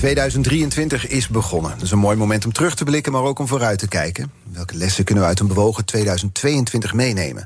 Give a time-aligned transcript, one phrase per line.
[0.00, 1.70] 2023 is begonnen.
[1.70, 4.32] Dat is een mooi moment om terug te blikken, maar ook om vooruit te kijken.
[4.52, 7.44] Welke lessen kunnen we uit een bewogen 2022 meenemen?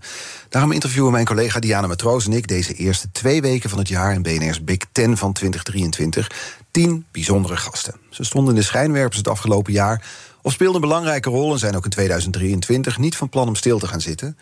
[0.48, 4.14] Daarom interviewen mijn collega Diana Matroos en ik deze eerste twee weken van het jaar
[4.14, 6.30] in BNR's Big Ten van 2023.
[6.70, 7.94] Tien bijzondere gasten.
[8.10, 10.04] Ze stonden in de schijnwerpers het afgelopen jaar
[10.42, 13.78] of speelden een belangrijke rol en zijn ook in 2023 niet van plan om stil
[13.78, 14.38] te gaan zitten.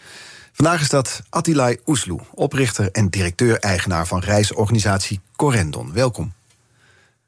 [0.53, 5.93] Vandaag is dat Attilay Oesloe, oprichter en directeur-eigenaar van reisorganisatie Corendon.
[5.93, 6.33] Welkom.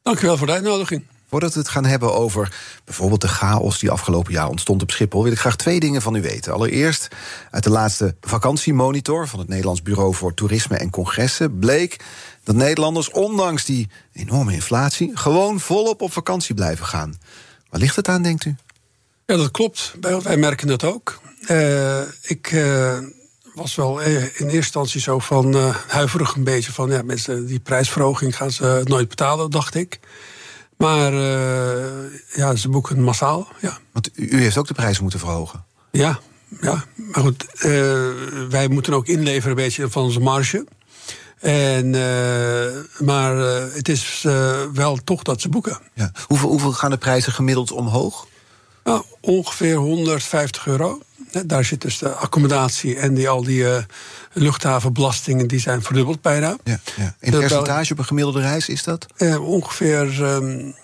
[0.05, 1.05] Dankjewel voor de uitnodiging.
[1.29, 2.55] Voordat we het gaan hebben over
[2.85, 6.15] bijvoorbeeld de chaos die afgelopen jaar ontstond op Schiphol, wil ik graag twee dingen van
[6.15, 6.53] u weten.
[6.53, 7.09] Allereerst,
[7.51, 12.05] uit de laatste vakantiemonitor van het Nederlands Bureau voor Toerisme en Congressen bleek
[12.43, 17.15] dat Nederlanders, ondanks die enorme inflatie, gewoon volop op vakantie blijven gaan.
[17.71, 18.57] Waar ligt het aan, denkt u?
[19.27, 19.95] Ja, dat klopt.
[20.23, 21.21] Wij merken dat ook.
[21.49, 22.53] Uh, ik.
[22.53, 22.99] Uh
[23.55, 27.61] was wel in eerste instantie zo van uh, huiverig een beetje van ja, mensen die
[27.61, 30.01] prijsverhoging gaan ze nooit betalen, dacht ik.
[30.77, 33.49] Maar uh, ja, ze boeken massaal.
[33.61, 33.79] Ja.
[33.93, 35.65] Want u heeft ook de prijs moeten verhogen.
[35.91, 36.19] Ja,
[36.61, 36.85] ja.
[36.95, 37.63] maar goed, uh,
[38.49, 40.67] wij moeten ook inleveren een beetje van onze marge.
[41.41, 41.91] En,
[42.99, 43.37] maar
[43.75, 44.27] het is
[44.73, 45.79] wel toch dat ze boeken.
[45.95, 46.13] Ja.
[46.27, 48.27] Hoeveel, hoeveel gaan de prijzen gemiddeld omhoog?
[48.85, 51.01] Nou, ongeveer 150 euro.
[51.47, 53.77] Daar zit dus de accommodatie en die, al die uh,
[54.33, 56.57] luchthavenbelastingen die zijn verdubbeld bijna.
[56.65, 57.15] Ja, ja.
[57.21, 59.07] In percentage op een gemiddelde reis is dat?
[59.17, 60.75] Uh, ongeveer um,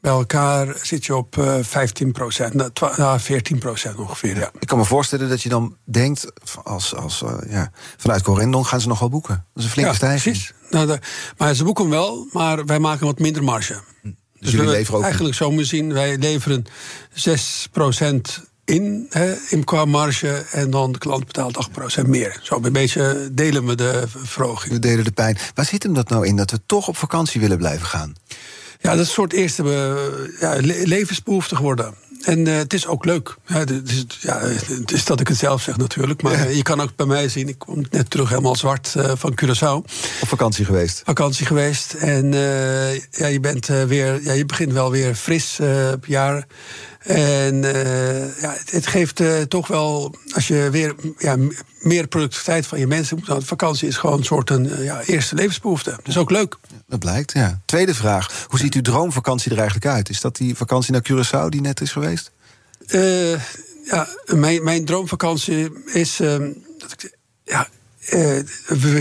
[0.00, 2.54] bij elkaar zit je op uh, 15 procent,
[2.96, 4.36] nou, 14 procent ongeveer.
[4.36, 4.50] Ja.
[4.58, 6.32] Ik kan me voorstellen dat je dan denkt,
[6.64, 9.34] als, als, ja, vanuit Corendon gaan ze nog wel boeken.
[9.34, 10.36] Dat is een flinke ja, stijging.
[10.36, 10.54] Precies.
[10.70, 10.98] Nou, de,
[11.36, 13.80] maar ze boeken wel, maar wij maken wat minder marge.
[14.02, 14.08] Hm.
[14.42, 15.04] Dus, dus jullie leveren ook...
[15.04, 16.64] Eigenlijk zo moeten zien, wij leveren
[17.12, 20.44] 6 procent in, hè, in qua marge.
[20.50, 21.68] En dan de klant betaalt
[22.02, 22.40] 8% meer.
[22.42, 24.72] Zo een beetje delen we de verhoging.
[24.72, 25.38] We delen de pijn.
[25.54, 28.14] Waar zit hem dat nou in dat we toch op vakantie willen blijven gaan?
[28.80, 31.94] Ja, dat is een soort eerste uh, ja, levensbehoefte geworden.
[32.22, 33.36] En uh, het is ook leuk.
[33.46, 36.22] Ja, het, is, ja, het is dat ik het zelf zeg natuurlijk.
[36.22, 36.44] Maar ja.
[36.44, 39.90] je kan ook bij mij zien, ik kom net terug helemaal zwart uh, van Curaçao.
[40.20, 41.02] Op vakantie geweest?
[41.04, 41.92] Vakantie geweest.
[41.92, 42.32] En
[43.10, 45.58] ja, je, bent, weer, ja, je begint wel weer fris
[45.94, 46.46] op jaar.
[47.02, 51.36] En uh, ja, het, het geeft uh, toch wel, als je weer ja,
[51.80, 53.48] meer productiviteit van je mensen moet houden.
[53.48, 55.90] Vakantie is gewoon een soort een uh, ja, eerste levensbehoefte.
[55.90, 56.56] Dat is ook leuk.
[56.86, 57.60] Dat blijkt, ja.
[57.64, 58.46] Tweede vraag.
[58.48, 60.08] Hoe ziet uw droomvakantie er eigenlijk uit?
[60.08, 62.30] Is dat die vakantie naar Curaçao die net is geweest?
[63.84, 66.16] ja, mijn, mijn droomvakantie is.
[66.78, 67.68] dat ik, ja,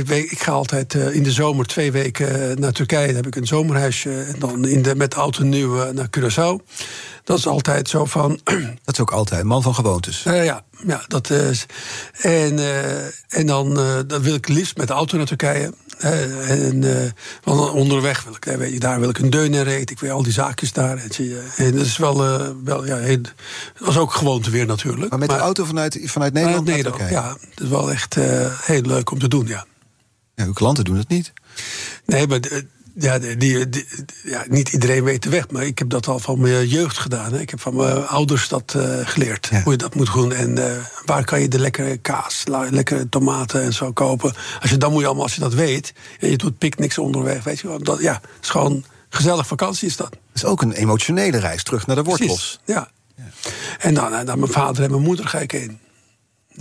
[0.08, 3.06] ik ga altijd in de zomer twee weken naar Turkije.
[3.06, 4.22] Dan heb ik een zomerhuisje.
[4.22, 6.64] En dan in de, met auto nieuw naar Curaçao.
[7.24, 8.40] Dat is altijd zo van.
[8.86, 10.26] Dat is ook altijd, man van gewoontes.
[10.26, 11.66] Uh, ja, ja, dat is.
[12.22, 15.74] En, uh, en dan, uh, dan wil ik liefst met de auto naar Turkije.
[15.98, 19.92] en want onderweg wil ik, weet je, daar wil ik een deun in reed.
[19.92, 20.98] Ik wil al die zaakjes daar.
[20.98, 21.10] En,
[21.56, 22.18] en dat is wel,
[22.64, 23.18] wel ja,
[23.80, 25.10] dat is ook gewoonte weer natuurlijk.
[25.10, 27.12] Maar met maar, de auto vanuit, vanuit Nederland naar Turkije?
[27.12, 28.16] Ja, dat is wel echt
[28.62, 29.66] heel leuk om te doen, ja.
[30.36, 30.46] ja.
[30.46, 31.34] Uw klanten doen het niet?
[32.06, 32.40] Nee, maar
[32.94, 33.86] ja, die, die,
[34.24, 37.34] ja, niet iedereen weet de weg, maar ik heb dat al van mijn jeugd gedaan.
[37.34, 37.40] Hè.
[37.40, 39.62] Ik heb van mijn ouders dat uh, geleerd, ja.
[39.62, 40.34] hoe je dat moet doen.
[40.34, 40.66] En uh,
[41.06, 44.34] waar kan je de lekkere kaas, lekkere tomaten en zo kopen.
[44.62, 47.44] Als je, dan moet je allemaal, als je dat weet, en je doet picknicks onderweg,
[47.44, 47.84] weet je wel.
[47.84, 50.10] Dat, ja, het is gewoon gezellig vakantie is dat.
[50.10, 52.28] Het is ook een emotionele reis terug naar de wortels.
[52.28, 52.92] Precies, ja.
[53.16, 53.52] ja.
[53.80, 55.80] En dan, dan mijn vader en mijn moeder ga ik in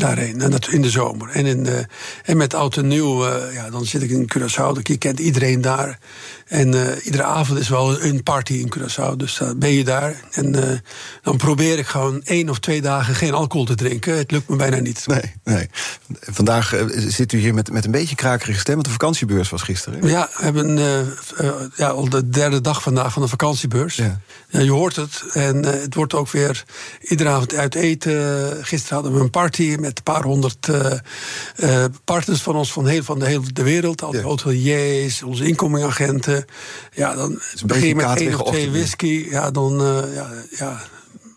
[0.01, 0.41] daarheen.
[0.41, 1.29] En dat in de zomer.
[1.29, 1.79] En, in, uh,
[2.25, 4.83] en met oud en nieuw, uh, ja, dan zit ik in Curaçao.
[4.83, 5.99] Je kent iedereen daar.
[6.51, 9.17] En uh, iedere avond is wel een party in Curaçao.
[9.17, 10.21] Dus dan ben je daar.
[10.31, 10.83] En
[11.23, 14.17] dan probeer ik gewoon één of twee dagen geen alcohol te drinken.
[14.17, 15.07] Het lukt me bijna niet.
[15.07, 15.69] Nee, nee.
[16.21, 18.75] Vandaag zit u hier met, met een beetje krakerige stem.
[18.75, 20.09] Want de vakantiebeurs was gisteren.
[20.09, 20.79] Ja, we hebben
[21.77, 23.97] ja, al de derde dag vandaag van de vakantiebeurs.
[23.97, 24.21] Ja.
[24.49, 25.25] Ja, je hoort het.
[25.33, 26.65] En het wordt ook weer
[27.01, 28.57] iedere avond uit eten.
[28.65, 30.69] Gisteren hadden we een party met een paar honderd
[32.05, 34.03] partners van ons van, heel, van de hele de wereld.
[34.03, 34.27] Al die ja.
[34.27, 36.40] hoteliers, onze incomingagenten.
[36.93, 39.27] Ja, dan begin je met één of twee whisky.
[39.31, 40.81] Ja, dan uh, ja, ja,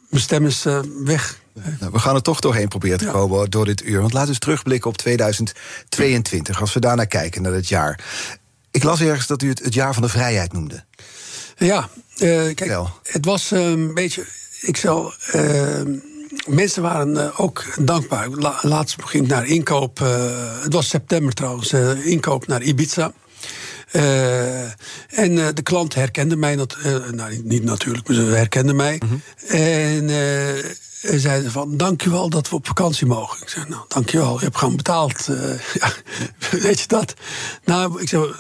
[0.10, 0.66] mijn stem is
[1.04, 1.42] weg.
[1.80, 3.46] Nou, we gaan er toch doorheen proberen te komen ja.
[3.46, 4.00] door dit uur.
[4.00, 6.60] Want laten we eens terugblikken op 2022.
[6.62, 8.00] Als we daarnaar kijken, naar het jaar.
[8.72, 10.84] Ik las ergens dat u het het jaar van de vrijheid noemde.
[11.58, 12.90] Ja, kijk, Wel.
[13.04, 14.26] het was een beetje...
[14.62, 15.14] Ik zal
[16.48, 18.30] mensen waren eh, ook dankbaar.
[18.30, 20.02] La, laatst ik naar inkoop.
[20.02, 21.72] eh, het was september trouwens.
[21.72, 23.14] eh, inkoop naar Ibiza.
[23.94, 26.56] Eh, en eh, de klant herkende mij.
[26.56, 29.02] Dat, eh, nou, niet- natuurlijk, maar ze herkenden mij.
[29.48, 30.72] En eh,
[31.20, 33.42] zeiden van, dankjewel dat we op vakantie mogen.
[33.42, 35.28] Ik zei, nou, dankjewel, je hebt gewoon betaald.
[35.80, 35.92] Ja,
[36.52, 37.14] weet je dat?
[37.66, 38.34] Nou, ik zei,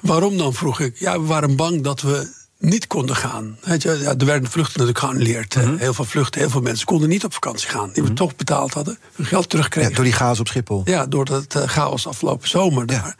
[0.00, 0.98] waarom dan, vroeg ik.
[0.98, 2.28] Ja, we waren bang dat we
[2.60, 3.56] niet konden gaan.
[3.64, 5.54] Weet je, ja, er werden vluchten natuurlijk geannuleerd.
[5.54, 7.90] eh, Heel veel vluchten, heel veel mensen konden niet op vakantie gaan.
[7.92, 9.94] Die we toch betaald hadden, hun geld Ja, terugkregen.
[9.94, 10.82] door die chaos op Schiphol.
[10.84, 13.16] Ja, door dat eh, chaos afgelopen zomer daar.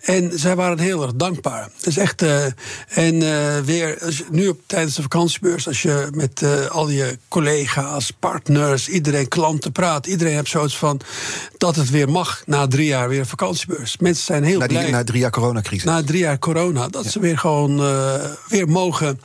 [0.00, 1.68] En zij waren heel erg dankbaar.
[1.76, 2.22] Het is echt.
[2.22, 2.44] eh,
[2.88, 7.18] en eh, weer, als je, nu op, tijdens de vakantiebeurs, als je met al je
[7.28, 11.00] collega's, partners, iedereen, klanten praat, iedereen heeft zoiets van
[11.56, 13.96] dat het weer mag na drie jaar weer een vakantiebeurs.
[13.96, 14.90] Mensen zijn heel Na, die, blij.
[14.90, 15.84] na drie jaar coronacrisis.
[15.84, 17.76] Na drie jaar corona, dat ze weer gewoon
[18.48, 18.82] weer mogen,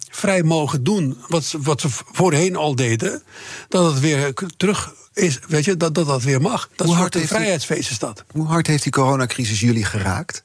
[0.10, 3.24] vrij mogen doen wat ze, wat ze voorheen al deden.
[3.68, 6.70] Dat het weer terug is, weet je, dat dat, dat weer mag.
[6.76, 8.24] Dat Hoe is hard een vrijheidsfeest is dat.
[8.32, 10.44] Hoe hard heeft die coronacrisis jullie geraakt?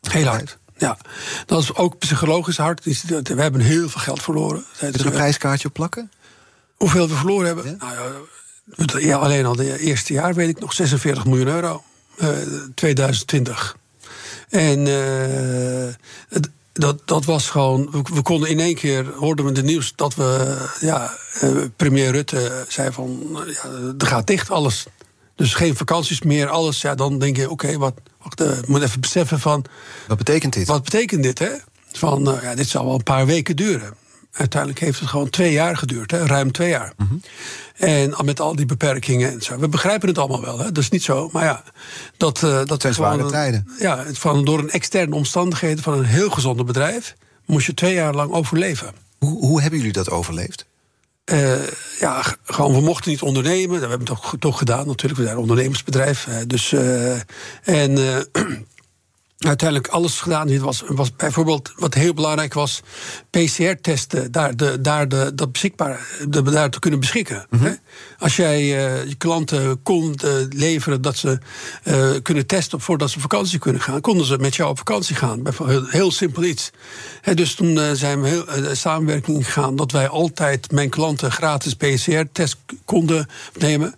[0.00, 0.58] Heel hard.
[0.78, 0.98] Ja,
[1.46, 2.84] dat is ook psychologisch hard.
[2.84, 4.64] Dus We hebben heel veel geld verloren.
[4.78, 6.10] Kun je er een prijskaartje op plakken?
[6.74, 7.76] Hoeveel we verloren hebben?
[7.78, 8.12] Nou, ja,
[8.76, 11.82] het- ja, alleen al het eerste jaar weet ik nog 46 miljoen euro.
[12.18, 12.28] eh,
[12.74, 13.76] 2020.
[14.48, 15.94] En eh,
[16.28, 17.88] het- dat, dat was gewoon.
[17.90, 20.56] We, we konden in één keer hoorden we de nieuws dat we.
[20.80, 23.20] Ja, eh, premier Rutte zei van.
[23.46, 24.86] eh, Ja, er gaat dicht alles.
[25.36, 26.80] Dus geen vakanties meer, alles.
[26.80, 27.94] Ja, dan denk je, oké, wat.
[28.22, 29.64] Wacht, eh, ik moet even beseffen van.
[30.08, 30.66] Wat betekent dit?
[30.66, 31.50] Wat betekent dit, hè?
[31.92, 33.94] Van, eh, ja, dit zal wel een paar weken duren.
[34.36, 36.26] Uiteindelijk heeft het gewoon twee jaar geduurd, hè?
[36.26, 36.92] ruim twee jaar.
[36.96, 37.14] Mhm.
[37.76, 39.58] En al met al die beperkingen en zo.
[39.58, 40.64] We begrijpen het allemaal wel, hè?
[40.72, 41.28] dat is niet zo.
[41.32, 41.62] Maar ja,
[42.16, 43.68] dat, eh dat zijn zware een- tijden.
[43.78, 47.14] Ja, van, door een externe omstandigheden van een heel gezonde bedrijf...
[47.44, 48.92] moest je twee jaar lang overleven.
[49.18, 50.66] Hoe, hoe hebben jullie dat overleefd?
[51.24, 51.52] Eh,
[52.00, 53.80] ja, gewoon, we mochten niet ondernemen.
[53.80, 55.16] Dat hebben we toch, toch gedaan natuurlijk.
[55.16, 56.28] We zijn een ondernemersbedrijf.
[56.46, 57.12] dus, eh,
[57.64, 57.98] en
[59.38, 60.46] uiteindelijk alles gedaan.
[60.46, 62.82] Dit was, was bijvoorbeeld, wat heel belangrijk was...
[63.30, 67.46] PCR-testen, daar, de, daar de, dat beschikbaar, de, daar te kunnen beschikken.
[67.58, 67.72] hè?
[68.18, 71.38] Als jij eh, je klanten kon eh, leveren dat ze
[71.82, 72.80] eh, kunnen testen...
[72.80, 74.00] voordat ze op vakantie kunnen gaan...
[74.00, 75.42] konden ze met jou op vakantie gaan.
[75.88, 76.70] Heel, simpel iets.
[77.34, 79.76] Dus toen zijn we heel, samenwerking gegaan...
[79.76, 83.26] dat wij altijd mijn klanten gratis PCR-test konden
[83.58, 83.94] nemen.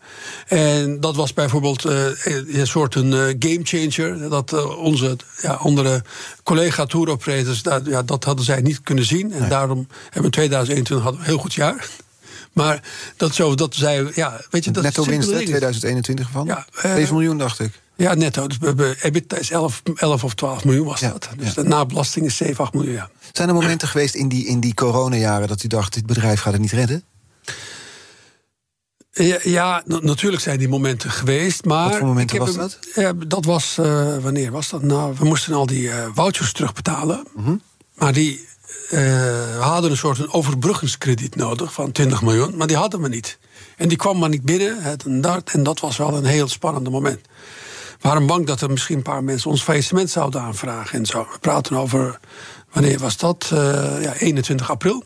[0.46, 4.28] En dat was bijvoorbeeld een soort een eh, gamechanger.
[4.28, 6.02] Dat onze ja, andere
[6.42, 7.62] collega-tour operators...
[7.62, 9.32] Dat, ja, dat hadden zij niet kunnen zien.
[9.32, 11.88] En daarom hebben we in 2021 hadden we een heel goed jaar.
[12.52, 12.82] Maar
[13.16, 15.46] dat zo, dat zij, ja, weet je, dat Netto winst, hè, dingen.
[15.48, 16.46] 2021 van?
[16.46, 17.80] Ja, eh, 7 miljoen, dacht ik.
[17.96, 18.46] Ja, netto.
[18.46, 18.58] Dus
[19.02, 21.28] EBITDA is 11, 11 of 12 miljoen was Ja, dat.
[21.36, 21.62] Dus ja.
[21.62, 23.10] de nabelasting is 7, 8 miljoen, ja.
[23.32, 26.52] Zijn er momenten geweest in die, in die coronajaren dat u dacht: dit bedrijf gaat
[26.52, 27.02] het niet redden?
[29.12, 31.88] Ja, ja, na- natuurlijk zijn die momenten geweest, maar...
[31.88, 33.04] Wat voor momenten ik heb was hem- dat?
[33.04, 34.82] Ja, dat was, eh, wanneer was dat?
[34.82, 37.24] Nou, we moesten al die eh, vouchers terugbetalen.
[37.36, 37.56] Mhm.
[37.94, 38.47] Maar die,
[38.90, 39.00] eh,
[39.56, 43.38] we hadden een soort een overbruggingskrediet nodig van 20 miljoen, maar die hadden we niet.
[43.76, 46.48] En die kwam maar niet binnen, het, en, dat, en dat was wel een heel
[46.48, 47.20] spannend moment.
[48.00, 51.26] We waren bang dat er misschien een paar mensen ons faillissement zouden aanvragen en zo.
[51.32, 52.20] We praten over,
[52.72, 53.50] wanneer was dat?
[53.52, 55.04] Eh, ja, 21 april.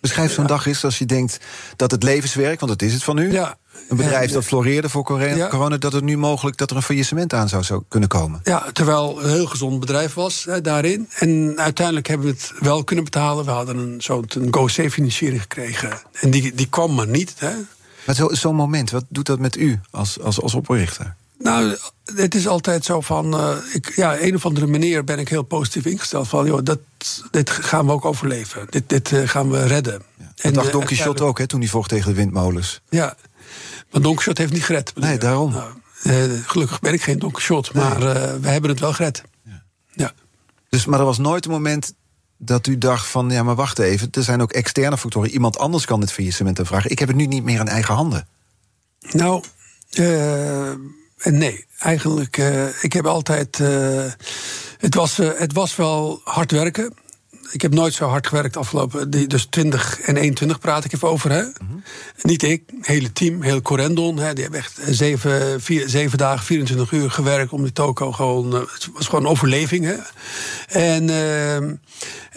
[0.00, 1.40] Beschrijf zo'n dag eens als je denkt
[1.76, 3.32] dat het levenswerk, want dat is het van u.
[3.32, 3.58] Ja.
[3.90, 5.48] Een bedrijf En, dat floreerde voor corona, Ja.
[5.48, 8.40] corona, dat het nu mogelijk dat er een faillissement aan zou, zou kunnen komen.
[8.44, 11.08] Ja, terwijl het een heel gezond bedrijf was hè, daarin.
[11.18, 13.44] En uiteindelijk hebben we het wel kunnen betalen.
[13.44, 15.92] We hadden een, zo'n een GoC-financiering gekregen.
[16.12, 17.34] En die, die kwam maar niet.
[17.38, 17.50] Hè.
[18.06, 21.14] Maar zo- zo'n moment, wat doet dat met u als, als, als oprichter?
[21.38, 21.76] Nou,
[22.14, 23.34] het is altijd zo van...
[23.34, 26.28] eh, ik, ja, een of andere manier ben ik heel positief ingesteld.
[26.28, 26.78] Van, joh, dat,
[27.30, 28.66] dit gaan we ook overleven.
[28.70, 30.02] Dit, dit eh, gaan we redden.
[30.36, 32.80] Dat dacht eh, Don Quixote ook, hè, toen hij vocht tegen de windmolens.
[32.88, 33.16] Ja,
[33.90, 34.92] maar Don Quixote heeft niet gered.
[34.94, 35.52] Nee, daarom.
[35.52, 37.70] Nou, eh, gelukkig ben ik geen Don Quixote.
[37.74, 39.22] Maar eh, we hebben het wel gered.
[39.92, 40.12] ja.
[40.68, 41.94] Dus, maar er was nooit een moment
[42.36, 43.30] dat u dacht van...
[43.30, 45.30] ja, maar wacht even, er zijn ook externe factoren.
[45.30, 46.90] Iemand anders kan dit faillissement aanvragen.
[46.90, 48.28] Ik heb het nu niet meer in eigen handen.
[49.00, 49.44] Nou,
[49.90, 50.72] eh,
[51.22, 51.66] nee.
[51.78, 52.36] Eigenlijk,
[52.80, 53.58] ik heb altijd...
[54.78, 56.94] het, was, het was wel hard werken.
[57.50, 59.10] Ik heb nooit zo hard gewerkt afgelopen...
[59.10, 61.44] Die, dus 20 en 21 praat ik even over, hè.
[62.22, 64.18] Niet ik, het hele team, heel Corendon.
[64.18, 67.52] Hè, die hebben echt zeven, vier, zeven dagen, 24 uur gewerkt...
[67.52, 68.54] om die toko gewoon...
[68.54, 69.96] eh, het was gewoon overleving, hè.
[70.66, 71.74] En ehm,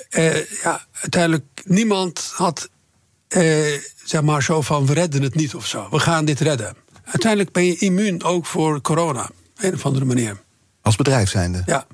[0.10, 2.70] eh, ja, uiteindelijk, niemand had
[3.28, 5.88] eh, zeg maar zo van we redden het niet of zo.
[5.90, 6.76] We gaan dit redden.
[7.04, 9.24] Uiteindelijk ben je immuun ook voor corona.
[9.24, 10.42] Op een of andere manier.
[10.82, 11.64] Als bedrijf zijnde.
[11.66, 11.86] Ja,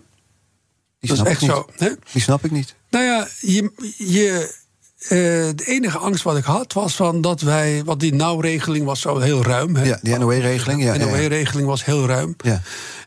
[1.00, 1.52] Die dat is snap echt ik niet.
[1.80, 1.86] zo.
[1.86, 1.92] Hè?
[2.12, 2.76] Die snap ik niet.
[2.90, 4.58] Nou ja, je, je,
[5.00, 5.10] eh,
[5.56, 9.18] de enige angst wat ik had was van dat wij, want die nauwregeling was zo
[9.18, 9.76] heel ruim.
[9.76, 9.84] Hè?
[9.84, 10.84] Ja, die NOE-regeling.
[10.84, 12.36] Ja, de NOE-regeling was heel ruim.
[12.38, 12.62] Ja.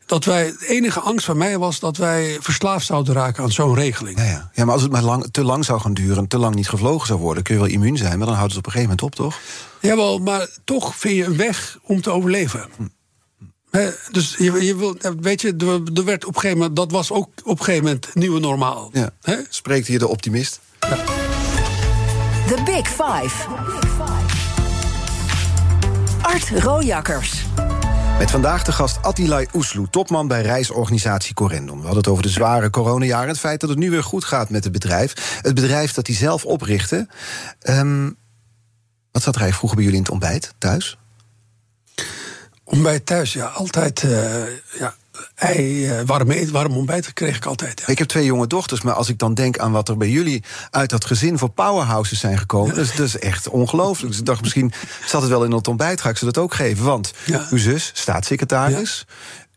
[0.06, 3.74] Dat wij, de enige angst van mij was dat wij verslaafd zouden raken aan zo'n
[3.74, 4.18] regeling.
[4.18, 4.50] Ja, ja.
[4.54, 7.06] ja, maar als het maar lang, te lang zou gaan duren, te lang niet gevlogen
[7.06, 9.18] zou worden, kun je wel immuun zijn, maar dan houdt het op een gegeven moment
[9.18, 9.40] op, toch?
[9.80, 12.68] Jawel, maar toch vind je een weg om te overleven.
[14.10, 17.10] Dus je, je wil, weet je, er, er werd op een gegeven moment, dat was
[17.10, 18.90] ook op een gegeven moment het nieuwe normaal.
[18.92, 19.10] Ja.
[19.22, 19.36] Hè?
[19.48, 20.60] Spreekt hier de optimist?
[22.46, 23.48] The Big Five.
[26.22, 27.44] Art Rojakkers.
[28.18, 31.76] Met vandaag de gast Attilay Oesloe, topman bij reisorganisatie Corendon.
[31.76, 34.24] We hadden het over de zware coronajaren en het feit dat het nu weer goed
[34.24, 35.38] gaat met het bedrijf.
[35.42, 37.08] Het bedrijf dat hij zelf oprichtte.
[37.58, 38.10] Ehm,
[39.10, 40.98] wat zat er eigenlijk vroeger bij jullie in het ontbijt, thuis?
[42.72, 44.42] Ontbijt thuis, ja, altijd eh,
[44.78, 44.94] ja,
[45.34, 47.80] ei, eh, warm, eten, warm ontbijt kreeg ik altijd.
[47.80, 47.86] Ja.
[47.92, 50.42] Ik heb twee jonge dochters, maar als ik dan denk aan wat er bij jullie
[50.70, 54.10] uit dat gezin voor powerhouses zijn gekomen, dat, is, dat is echt ongelooflijk.
[54.10, 54.72] Dus ik dacht, misschien
[55.06, 56.84] zat het wel in het ontbijt, ga ik ze dat ook geven.
[56.84, 57.46] Want Ja.
[57.50, 59.06] uw zus, staatssecretaris.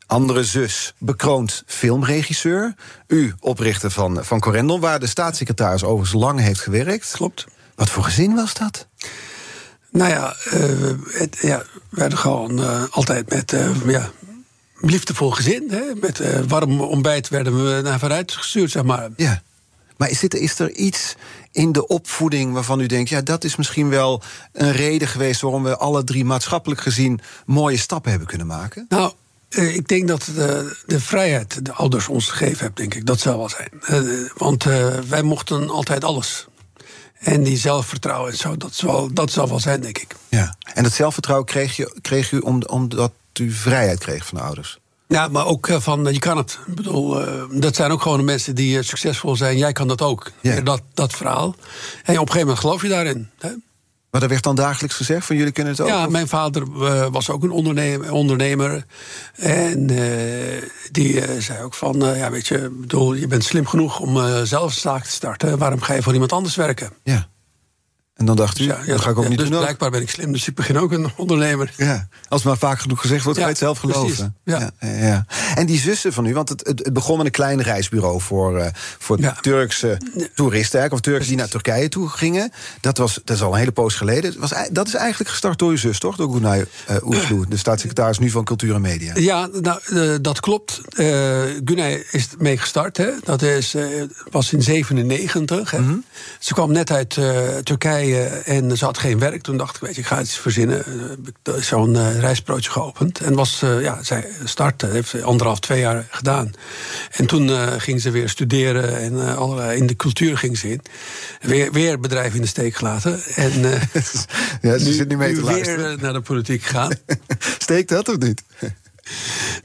[0.07, 2.75] Andere zus, bekroond filmregisseur.
[3.07, 7.11] U, oprichter van, van Corendon, waar de staatssecretaris overigens lang heeft gewerkt.
[7.11, 7.45] Klopt.
[7.75, 8.87] Wat voor gezin was dat?
[9.95, 10.61] Nou ja, eh,
[11.07, 14.11] het, ja we werden gewoon eh, altijd met eh, ja,
[14.79, 15.67] liefdevol gezin.
[15.69, 19.09] Hè, met warm ontbijt werden we naar vooruit gestuurd, zeg maar.
[19.15, 19.41] Ja.
[19.97, 21.15] Maar is, dit, is er iets
[21.51, 23.09] in de opvoeding waarvan u denkt...
[23.09, 24.21] ja, dat is misschien wel
[24.51, 25.41] een reden geweest...
[25.41, 28.85] waarom we alle drie maatschappelijk gezien mooie stappen hebben kunnen maken?
[28.89, 29.11] Nou,
[29.49, 33.05] ik denk dat de, de vrijheid de ouders ons gegeven hebben, denk ik.
[33.05, 33.71] Dat zou wel zijn.
[34.37, 34.63] Want
[35.09, 36.47] wij mochten altijd alles.
[37.19, 40.15] En die zelfvertrouwen en zo, dat zal, dat zal wel zijn, denk ik.
[40.29, 40.55] Ja.
[40.73, 44.79] En dat zelfvertrouwen kreeg, je, kreeg u om- omdat u vrijheid kreeg van de ouders?
[45.07, 46.59] Ja, maar ook eh, van, eh, je kan het.
[46.67, 49.57] Ik bedoel, eh, dat zijn ook gewoon de mensen die succesvol zijn.
[49.57, 50.31] Jij kan dat ook.
[50.63, 51.45] Dat, dat verhaal.
[51.45, 53.29] En op een gegeven moment geloof je daarin.
[53.39, 53.49] Hè?
[54.15, 55.87] Maar er werd dan dagelijks gezegd van jullie kunnen het ook?
[55.87, 58.11] Ja, Of- mijn vader eh, was ook een ondernemer.
[58.11, 58.85] ondernemer
[59.35, 63.99] en eh, die eh, zei ook van, ja, weet je, bedoel, je bent slim genoeg
[63.99, 65.57] om zelf een zaak te starten.
[65.57, 66.89] Waarom ga je voor iemand anders werken?
[67.03, 67.27] ja.
[68.15, 69.59] En dan dacht u, ja, dat ga ik ook ja, niet dus doen.
[69.59, 71.73] blijkbaar ben ik slim, dus ik begin ook een ondernemer.
[71.77, 74.35] Ja, als maar vaak genoeg gezegd wordt, ga je het zelf geloven.
[74.43, 75.25] ja, ja.
[75.55, 78.67] En die zussen van u, want het, het, begon met een klein reisbureau voor, eh,
[78.99, 79.37] voor Ja.
[79.41, 79.97] Turkse
[80.35, 82.51] toeristen, eigenlijk, of Turken die naar Turkije toe gingen.
[82.81, 84.31] Dat, was, dat is al een hele poos geleden.
[84.31, 86.15] Het Was, dat is eigenlijk gestart door uw zus, toch?
[86.15, 89.13] Door Gunay uh, Oesloe, de staatssecretaris nu van Cultuur en Media.
[89.15, 90.81] Ja, nou, eh, dat klopt.
[90.95, 92.97] Eh Gunay is mee gestart.
[92.97, 93.09] Hè.
[93.23, 93.85] Dat is, eh,
[94.31, 95.71] was in 97.
[95.71, 95.79] Hè.
[95.79, 95.95] Mhm.
[96.39, 99.41] Ze kwam net uit eh, Turkije en ze had geen werk.
[99.41, 100.85] Toen dacht ik, weet je, ik ga iets verzinnen.
[101.43, 103.19] Eh, Zo'n eh, reisbroodje geopend.
[103.19, 106.51] En was, eh, ja, zij startte, heeft ze anderhalf, twee jaar gedaan.
[107.11, 110.69] En toen eh, ging ze weer studeren en eh, allerlei, in de cultuur ging ze
[110.71, 110.81] in.
[111.41, 113.21] Weer, weer bedrijf in de steek gelaten.
[113.35, 113.81] En eh,
[114.61, 115.91] Ja, ze zit niet mee te weer luisteren.
[115.95, 116.91] eh, naar de politiek gegaan.
[117.59, 118.43] Steekt dat of niet?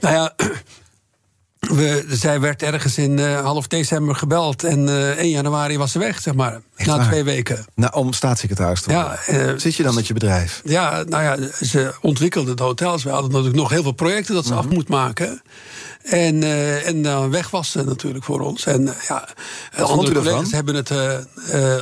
[0.00, 0.34] Nou ja,
[1.60, 4.64] we, zij werd ergens in eh, half december gebeld.
[4.64, 6.60] En eh 1 januari was ze weg, zeg maar.
[6.76, 7.06] Echt na waar?
[7.06, 7.64] twee weken.
[7.74, 9.48] Nou, om staatssecretaris te Ja, worden.
[9.54, 10.60] eh, Zit je dan met je bedrijf?
[10.64, 13.02] Ja, nou ja, ze ontwikkelde de hotels.
[13.02, 14.58] We hadden natuurlijk nog heel veel projecten dat ze Mhm.
[14.58, 15.42] af moet maken.
[16.02, 16.42] En,
[16.84, 18.66] en dan weg was ze natuurlijk voor ons.
[18.66, 19.28] En ja,
[19.76, 20.90] andere collega's, hebben het,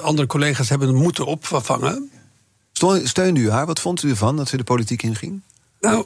[0.02, 2.10] andere collega's hebben het moeten opvangen.
[3.04, 3.66] Steunde u haar?
[3.66, 5.40] Wat vond u ervan dat ze de politiek inging?
[5.80, 6.04] Nou,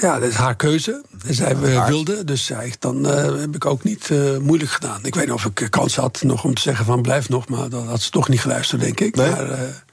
[0.00, 1.04] ja, dat is haar keuze.
[1.28, 5.04] Zij eh, wilde, dus zei ik, dan eh, heb ik ook niet eh, moeilijk gedaan.
[5.04, 7.68] Ik weet niet of ik kans had nog om te zeggen van blijf nog, maar
[7.68, 9.16] dan had ze toch niet geluisterd, denk ik.
[9.16, 9.30] Nee?
[9.30, 9.84] Maar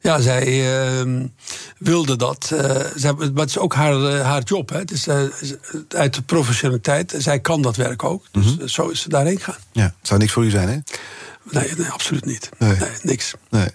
[0.00, 0.44] ja, zij
[1.00, 1.06] eh,
[1.78, 2.52] wilde dat.
[2.94, 4.68] zij, maar het is ook haar, haar job.
[4.68, 4.78] Hè.
[4.78, 5.08] Het is
[5.88, 7.14] uit de professionaliteit.
[7.18, 8.24] Zij kan dat werk ook.
[8.30, 8.66] Dus Mhm.
[8.66, 9.60] zo is ze daarheen gegaan.
[9.72, 10.78] Ja, het zou niks voor u zijn, hè?
[11.60, 12.48] Nee, nee absoluut niet.
[12.58, 12.76] Nee.
[12.76, 12.90] Nee.
[13.02, 13.34] niks.
[13.50, 13.68] Nee.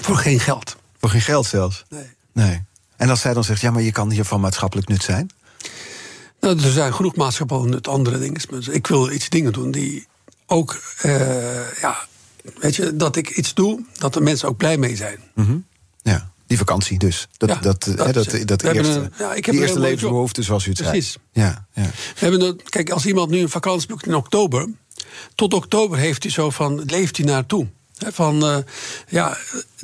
[0.00, 0.76] Voor geen geld.
[1.00, 1.84] Voor geen geld zelfs?
[1.88, 2.06] Nee.
[2.32, 2.62] Nee.
[2.96, 5.30] En als zij dan zegt, ja, maar je kan hier van maatschappelijk nut zijn?
[6.40, 8.40] Nou, er zijn genoeg maatschappijen met andere dingen.
[8.70, 10.06] Ik wil iets dingen doen die
[10.46, 12.06] ook, eh, ja,
[12.58, 15.18] weet je, dat ik iets doe, dat de mensen ook blij mee zijn.
[16.02, 17.28] Ja, die vakantie dus.
[17.36, 20.42] Dat, Ja, dat, dat hè, dat, dat eerste, een- ja, ik heb die eerste levensbehoefte,
[20.42, 21.10] zoals u het Precies.
[21.32, 21.46] zei.
[21.46, 21.82] Ja, ja.
[21.82, 24.68] We hebben een, kijk, als iemand nu een vakantie boekt in oktober,
[25.34, 27.66] tot oktober heeft hij zo van, leeft hij naartoe.
[27.98, 28.56] Van, eh,
[29.08, 29.36] ja,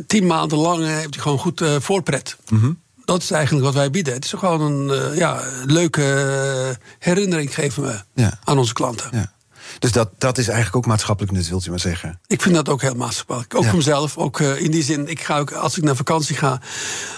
[0.07, 2.37] tien maanden lang eh, heeft hij gewoon goed voorpret.
[2.49, 2.73] Mhm.
[3.05, 4.15] Dat is eigenlijk wat wij bieden.
[4.15, 8.39] Het is gewoon een eh, ja, leuke eh, herinnering geven we Ja.
[8.45, 9.09] aan onze klanten.
[9.13, 9.33] ja.
[9.83, 12.21] Dus dat, dat is eigenlijk ook maatschappelijk nut, wilt u maar zeggen?
[12.27, 13.55] Ik vind dat ook heel maatschappelijk.
[13.55, 14.17] Ook voor mezelf.
[14.17, 16.61] Ook uh, in die zin, ik ga ook, als ik naar vakantie ga.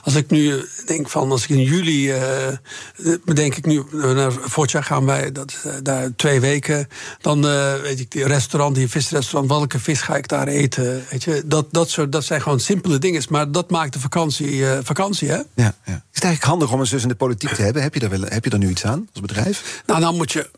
[0.03, 2.13] Als ik nu denk van, als ik in juli.
[2.13, 6.89] Uh, bedenk ik nu, naar Fortja gaan wij dat, daar twee weken.
[7.21, 7.43] Dan
[7.83, 11.05] weet ik, die restaurant, die visrestaurant, welke vis ga ik daar eten?
[11.11, 13.23] Weet je, dat, dat, soort, dat zijn gewoon simpele dingen.
[13.29, 15.37] Maar dat maakt de vakantie, vakantie hè?
[15.37, 15.73] Ja, ja.
[15.85, 17.83] Is het eigenlijk handig om een zus in de politiek te hebben?
[17.83, 19.83] Heb je, daar wel, heb je daar nu iets aan als bedrijf?
[19.87, 20.51] Nou, dan moet je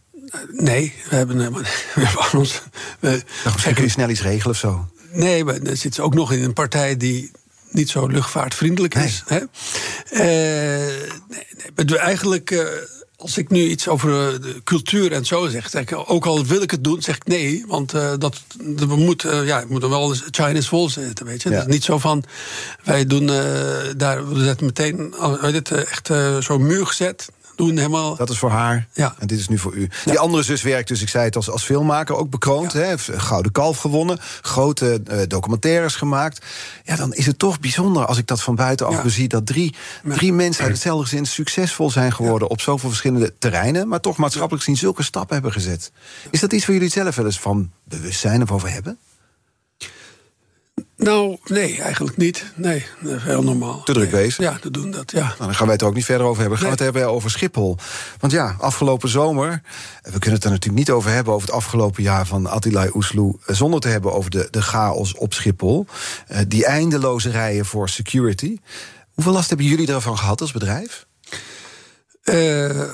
[0.50, 1.62] Nee, we hebben helemaal.
[1.94, 2.62] We hebben ons.
[3.00, 4.88] We, misschien kun je snel iets regelen of zo.
[5.12, 7.30] Nee, maar dan zit ze ook nog in een partij die
[7.70, 9.22] niet zo luchtvaartvriendelijk is.
[9.26, 9.40] Hè?
[10.12, 11.08] Uh,
[11.74, 12.50] nee, eigenlijk.
[12.50, 12.66] Uh,
[13.16, 16.62] als ik nu iets over de cultuur en zo zeg, zeg ik, ook al wil
[16.62, 17.64] ik het doen, zeg ik nee.
[17.66, 18.42] Want uh, dat,
[18.76, 21.50] we moeten, ja, we moeten wel Chinese wall zetten, weet je.
[21.50, 21.56] Ja.
[21.56, 22.24] Het is niet zo van,
[22.84, 23.26] wij doen
[23.96, 25.14] daar, we zetten meteen,
[25.52, 28.16] dit, echt zo'n muur gezet doen helemaal.
[28.16, 28.88] Dat is voor haar.
[28.92, 29.14] Ja.
[29.18, 29.88] En dit is nu voor u.
[30.04, 32.72] Die andere zus werkt dus, ik zei het, als, als filmmaker ook bekroond.
[32.72, 32.78] Ja.
[32.78, 34.18] Hè, Gouden Kalf gewonnen.
[34.40, 36.44] Grote uh, documentaires gemaakt.
[36.84, 39.28] Ja, dan is het toch bijzonder als ik dat van buitenaf bezie.
[39.28, 42.48] Dat drie, drie mensen uit hetzelfde gezin succesvol zijn geworden.
[42.48, 43.88] op zoveel verschillende terreinen.
[43.88, 45.92] maar toch maatschappelijk gezien zulke stappen hebben gezet.
[46.30, 48.98] Is dat iets waar jullie zelf wel eens van bewustzijn of over hebben?
[50.96, 52.52] Nou, nee, eigenlijk niet.
[52.54, 53.82] Nee, dat is heel normaal.
[53.82, 54.22] Te druk nee.
[54.22, 54.44] bezig?
[54.44, 55.20] Ja, te doen dat, ja.
[55.20, 56.58] Nou, dan gaan wij het er ook niet verder over hebben.
[56.58, 56.76] Gaan nee.
[56.76, 57.76] we het hebben over Schiphol.
[58.20, 59.62] Want ja, afgelopen zomer...
[60.02, 61.34] we kunnen het er natuurlijk niet over hebben...
[61.34, 63.38] over het afgelopen jaar van Attila Oesloe...
[63.46, 65.86] zonder te hebben over de, de chaos op Schiphol.
[66.32, 68.58] Uh, die eindeloze rijen voor security.
[69.14, 71.06] Hoeveel last hebben jullie daarvan gehad als bedrijf?
[72.24, 72.34] Uh,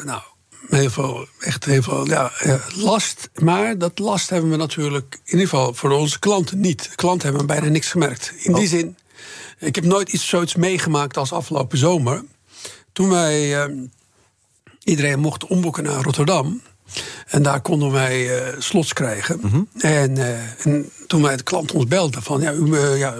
[0.04, 0.22] nou,
[0.68, 2.32] heel veel, echt heel veel ja,
[2.74, 3.30] last.
[3.34, 6.90] Maar dat last hebben we natuurlijk in ieder geval voor onze klanten niet.
[6.90, 8.32] De klanten hebben bijna niks gemerkt.
[8.36, 8.96] In die zin,
[9.58, 12.24] ik heb nooit iets zoiets meegemaakt als afgelopen zomer.
[12.92, 13.76] Toen wij uh,
[14.82, 16.62] iedereen mocht omboeken naar Rotterdam.
[17.26, 19.38] En daar konden wij uh, slots krijgen.
[19.42, 19.68] Mm -hmm.
[19.78, 22.40] en, uh, en, toen wij de klant ons belde van...
[22.40, 23.14] ja, uw uh, ja,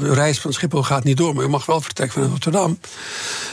[0.00, 1.34] reis van Schiphol gaat niet door...
[1.34, 2.78] maar u mag wel vertrekken vanuit Rotterdam.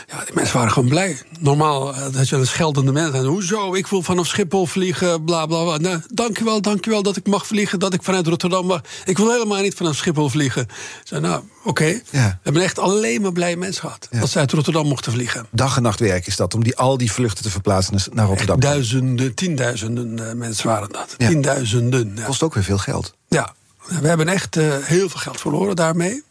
[0.07, 1.17] Ja, die mensen waren gewoon blij.
[1.39, 5.63] Normaal dat je een scheldende mensen en Hoezo, ik wil vanaf Schiphol vliegen, bla bla
[5.63, 5.77] bla.
[5.77, 7.79] Nou, dankjewel, dankjewel dat ik mag vliegen...
[7.79, 8.81] dat ik vanuit Rotterdam mag.
[9.05, 10.67] Ik wil helemaal niet vanaf Schiphol vliegen.
[11.03, 11.69] Zei, nou, oké.
[11.69, 12.03] Okay.
[12.10, 12.27] Ja.
[12.27, 14.07] We hebben echt alleen maar blije mensen gehad...
[14.12, 14.19] Ja.
[14.19, 15.48] dat ze uit Rotterdam mochten vliegen.
[15.51, 18.60] Dag en nacht werk is dat, om die, al die vluchten te verplaatsen naar Rotterdam.
[18.60, 21.15] Echt duizenden, tienduizenden uh, mensen waren dat.
[21.17, 21.27] Ja.
[21.27, 22.12] Tienduizenden.
[22.15, 22.25] Ja.
[22.25, 23.13] Kost ook weer veel geld.
[23.27, 23.54] Ja,
[23.88, 26.24] we hebben echt uh, heel veel geld verloren daarmee.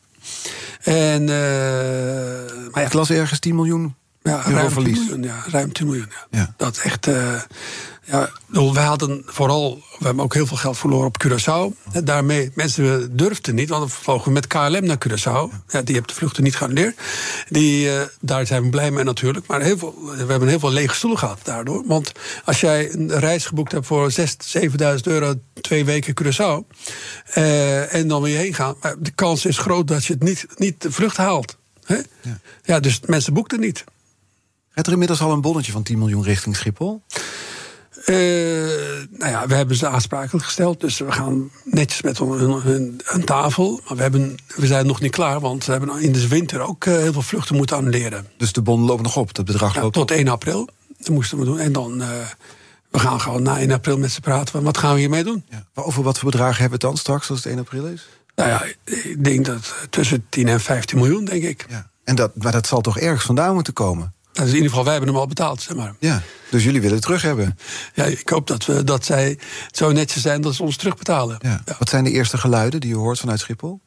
[0.80, 1.28] En, uh,
[2.70, 4.98] maar ik las ergens 10 miljoen ja, euro ruim verlies.
[4.98, 6.08] 10 miljoen, ja, ruim 10 miljoen.
[6.30, 6.38] Ja.
[6.38, 6.54] ja.
[6.56, 7.06] Dat echt.
[7.06, 7.40] Uh,
[8.10, 11.92] ja, we hadden vooral, we hebben ook heel veel geld verloren op Curaçao.
[11.92, 15.64] En daarmee, mensen durfden niet, want we vlogen met KLM naar Curaçao.
[15.68, 16.98] Ja, die heeft de vluchten niet geannuleerd.
[17.48, 19.46] Die, uh, daar zijn we blij mee natuurlijk.
[19.46, 21.82] Maar heel veel, we hebben heel veel lege stoelen gehad daardoor.
[21.86, 22.12] Want
[22.44, 24.24] als jij een reis geboekt hebt voor 6.000,
[24.60, 24.68] 7.000
[25.02, 26.76] euro, twee weken Curaçao.
[27.36, 28.74] Uh, en dan je heen gaan.
[28.98, 31.56] De kans is groot dat je het niet, niet de vlucht haalt.
[31.84, 31.96] Hè?
[32.22, 32.40] Ja.
[32.62, 33.84] ja, dus mensen boekten niet.
[34.86, 37.02] Er inmiddels al een bonnetje van 10 miljoen richting Schiphol?
[38.06, 38.16] Uh,
[39.10, 40.80] nou ja, we hebben ze aansprakelijk gesteld.
[40.80, 43.80] Dus we gaan netjes met hun aan tafel.
[43.86, 46.84] Maar we, hebben, we zijn nog niet klaar, want we hebben in de winter ook
[46.84, 48.26] uh, heel veel vluchten moeten annuleren.
[48.36, 50.68] Dus de bon loopt nog op, dat bedrag ja, loopt tot 1 april.
[50.98, 51.58] Dat moesten we doen.
[51.58, 52.08] En dan, uh,
[52.90, 54.52] we gaan gewoon na 1 april met ze praten.
[54.52, 55.44] Van wat gaan we hiermee doen?
[55.50, 55.66] Ja.
[55.74, 58.08] Maar over wat voor bedragen hebben we het dan straks als het 1 april is?
[58.34, 61.66] Nou ja, ik denk dat tussen 10 en 15 miljoen, denk ik.
[61.68, 61.90] Ja.
[62.04, 64.14] En dat, maar dat zal toch ergens vandaan moeten komen?
[64.40, 65.94] Dus in ieder geval, wij hebben hem al betaald, zeg maar.
[65.98, 67.58] Ja, dus jullie willen het terug hebben?
[67.94, 69.38] Ja, ik hoop dat, we, dat zij
[69.70, 71.38] zo netjes zijn dat ze ons terugbetalen.
[71.40, 71.62] Ja.
[71.64, 71.74] Ja.
[71.78, 73.80] Wat zijn de eerste geluiden die je hoort vanuit Schiphol?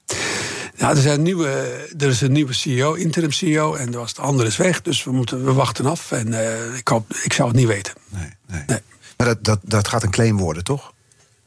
[0.76, 1.50] Ja, er, zijn nieuwe,
[1.98, 4.82] er is een nieuwe CEO, interim CEO, en er was de andere is weg.
[4.82, 6.12] Dus we, moeten, we wachten af.
[6.12, 7.94] En uh, ik, hoop, ik zou het niet weten.
[8.10, 8.64] Nee, nee.
[8.68, 8.80] nee.
[9.18, 10.94] Maar dat, dat, dat gaat een claim worden, toch?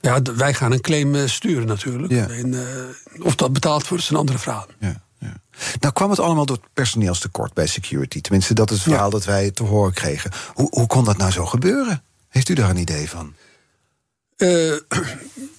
[0.01, 2.13] Ja, wij gaan een claim sturen natuurlijk.
[2.13, 2.29] Ja.
[2.29, 4.67] En, uh, of dat betaald wordt, is een andere vraag.
[4.79, 5.01] Ja.
[5.19, 5.35] Ja.
[5.81, 8.21] Nou kwam het allemaal door het personeelstekort bij security.
[8.21, 9.11] Tenminste, dat is het verhaal ja.
[9.11, 10.31] dat wij te horen kregen.
[10.55, 12.03] Hoe, hoe kon dat nou zo gebeuren?
[12.29, 13.35] Heeft u daar een idee van?
[14.37, 14.73] Uh,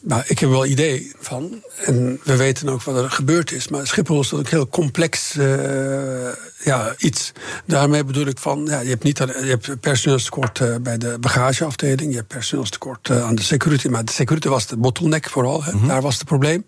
[0.02, 1.63] nou, ik heb wel idee van.
[1.86, 3.68] En we weten ook wat er gebeurd is.
[3.68, 6.28] Maar Schiphol is natuurlijk heel complex uh,
[6.63, 7.32] ja, iets.
[7.66, 12.10] Daarmee bedoel ik van, ja, je hebt, niet, je hebt personeelstekort uh, bij de bagageafdeling.
[12.10, 13.88] Je hebt personeelstekort aan de security.
[13.88, 15.63] Maar de security was de bottleneck vooral.
[15.63, 15.72] Hè.
[15.72, 15.88] Mm -hmm.
[15.88, 16.66] Daar was het probleem.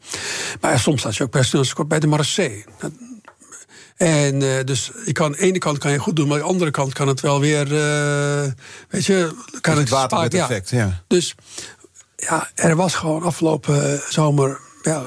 [0.61, 2.65] Maar soms had je ook personeelstekort bij de marechaussee.
[3.99, 6.43] En uh, dus je kan, aan de ene kant kan je goed doen, maar aan
[6.43, 8.51] de andere kant kan het wel weer, uh,
[8.89, 11.03] weet je, kan het water met effect, ja.
[11.07, 11.35] Dus
[12.19, 15.03] ja, er was gewoon afgelopen zomer, ja,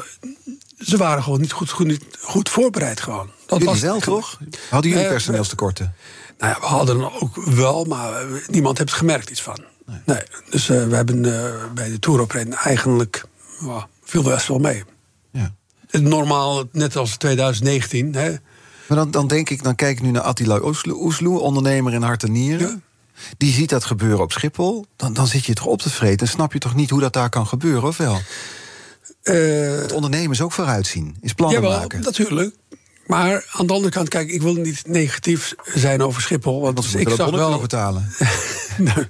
[0.78, 3.30] ze waren gewoon niet goed, goed, niet goed voorbereid gewoon.
[3.46, 4.38] Dat jullie was wel, toch?
[4.70, 5.94] Hadden jullie uh, personeelstekorten?
[6.38, 9.58] Nou ja, we hadden ook wel, maar niemand heeft gemerkt iets van.
[10.04, 10.22] Nee.
[10.50, 11.22] Dus we hebben
[11.74, 12.26] bij de Tour
[12.64, 13.24] eigenlijk
[13.60, 14.84] well, viel best wel mee.
[15.30, 15.54] Ja.
[15.90, 18.14] Normaal, net als 2019.
[18.14, 18.30] Hè.
[18.88, 22.22] Maar dan, dan denk ik, dan kijk ik nu naar Attila Oesloe, ondernemer in hart
[22.22, 22.82] en nieren.
[23.36, 24.86] Die ziet dat gebeuren op Schiphol.
[24.96, 26.26] Dan, dan zit je toch op te vreten.
[26.26, 28.20] En snap je toch niet hoe dat daar kan gebeuren, of wel?
[29.22, 32.00] Uh, het ondernemers ook vooruitzien, is plannen jawel, maken.
[32.00, 32.54] natuurlijk.
[33.06, 36.60] Maar aan de andere kant, kijk, ik wil niet negatief zijn over Schiphol.
[36.60, 38.12] Want, want ik zag wel betalen.
[38.78, 39.06] nou,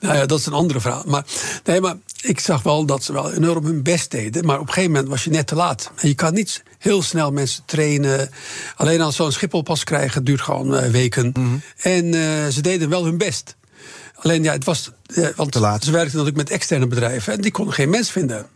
[0.00, 1.04] nou, ja, dat is een andere vraag.
[1.04, 1.24] Maar,
[1.64, 4.46] nee, maar ik zag wel dat ze wel enorm hun best deden.
[4.46, 5.90] Maar op een gegeven moment was je net te laat.
[5.96, 8.30] En je kan niet heel snel mensen trainen.
[8.76, 11.32] Alleen als ze een Schiphol pas krijgen, duurt gewoon uh, weken.
[11.34, 11.56] Mhm.
[11.80, 13.56] En uh, ze deden wel hun best.
[14.14, 14.90] Alleen ja, het was.
[15.06, 15.84] Uh, want te laat.
[15.84, 18.46] ze werkten natuurlijk met externe bedrijven en die konden geen mens vinden.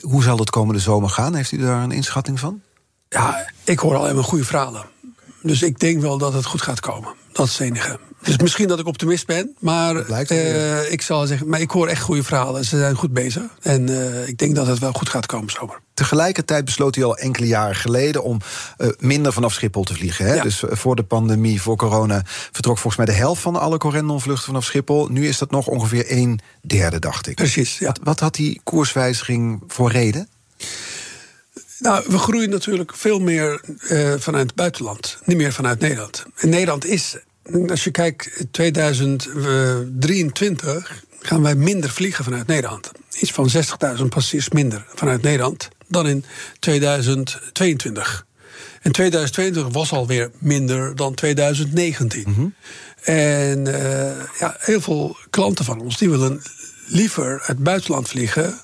[0.00, 1.34] Hoe zal het komende zomer gaan?
[1.34, 2.62] Heeft u daar een inschatting van?
[3.08, 4.86] Ja, ik hoor alleen maar goede verhalen.
[5.42, 7.14] Dus ik denk wel dat het goed gaat komen.
[7.32, 7.98] Dat is het enige.
[8.22, 12.02] Dus misschien dat ik optimist ben, maar uh, ik zal zeggen, maar ik hoor echt
[12.02, 12.64] goede verhalen.
[12.64, 15.80] Ze zijn goed bezig en uh, ik denk dat het wel goed gaat komen zomer.
[15.94, 18.40] Tegelijkertijd besloot hij al enkele jaren geleden om
[18.78, 20.26] uh, minder vanaf Schiphol te vliegen.
[20.26, 20.34] Hè?
[20.34, 20.42] Ja.
[20.42, 24.64] Dus voor de pandemie, voor corona, vertrok volgens mij de helft van alle Corendon-vluchten vanaf
[24.64, 25.06] Schiphol.
[25.08, 27.34] Nu is dat nog ongeveer een derde, dacht ik.
[27.34, 27.78] Precies.
[27.78, 27.86] Ja.
[27.86, 30.28] Wat, wat had die koerswijziging voor reden?
[31.78, 36.26] Nou, we groeien natuurlijk veel meer uh, vanuit het buitenland, niet meer vanuit Nederland.
[36.36, 37.16] En Nederland is,
[37.66, 42.90] als je kijkt, 2023 gaan wij minder vliegen vanuit Nederland.
[43.20, 43.50] Iets van
[43.98, 46.24] 60.000 passagiers minder vanuit Nederland dan in
[46.58, 48.26] 2022.
[48.82, 52.24] En 2022 was alweer minder dan 2019.
[52.26, 52.54] Mm -hmm.
[53.02, 56.42] En uh, ja, heel veel klanten van ons die willen
[56.86, 58.60] liever uit het buitenland vliegen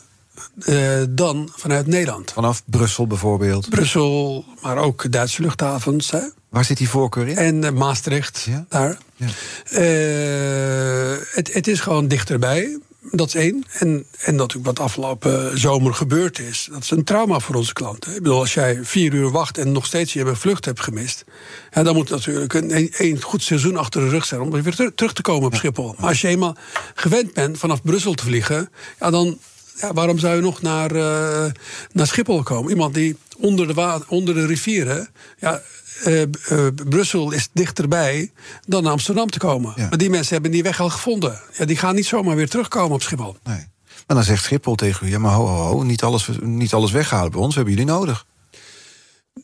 [0.68, 2.32] uh, dan vanuit Nederland.
[2.32, 3.68] Vanaf Brussel bijvoorbeeld?
[3.68, 6.10] Brussel, maar ook Duitse luchthavens.
[6.10, 6.20] Hè.
[6.56, 7.36] Waar zit die voorkeur in?
[7.36, 8.66] En uh, Maastricht, ja?
[8.68, 8.98] daar.
[9.16, 9.26] Ja.
[9.72, 12.78] Uh, het, het, is gewoon dichterbij.
[13.00, 13.64] Dat is één.
[13.78, 16.68] En, en natuurlijk wat afgelopen zomer gebeurd is.
[16.72, 18.14] Dat is een trauma voor onze klanten.
[18.14, 21.24] Ik bedoel, als jij vier uur wacht en nog steeds je vlucht hebt gemist.
[21.72, 25.12] Ja, dan moet natuurlijk een, een goed seizoen achter de rug zijn om weer terug
[25.12, 25.94] te komen op Schiphol.
[25.98, 26.56] Maar als je eenmaal
[26.94, 29.38] gewend bent vanaf Brussel te vliegen, ja, dan
[29.80, 31.44] ja, waarom zou je nog naar, uh,
[31.92, 32.70] naar Schiphol komen?
[32.70, 35.08] Iemand die onder de, onder de rivieren.
[35.38, 35.62] Ja,
[36.04, 38.32] uh, uh, Brussel is dichterbij
[38.66, 39.72] dan naar Amsterdam te komen.
[39.76, 41.40] Maar die mensen hebben die weg al gevonden.
[41.58, 43.36] Ja, die gaan niet zomaar weer terugkomen op Schiphol.
[43.44, 43.66] Nee.
[44.06, 46.90] Maar dan zegt Schiphol tegen u: ja, maar ho, ho, ho niet, alles, niet alles
[46.90, 48.26] weghalen bij ons, we hebben jullie nodig.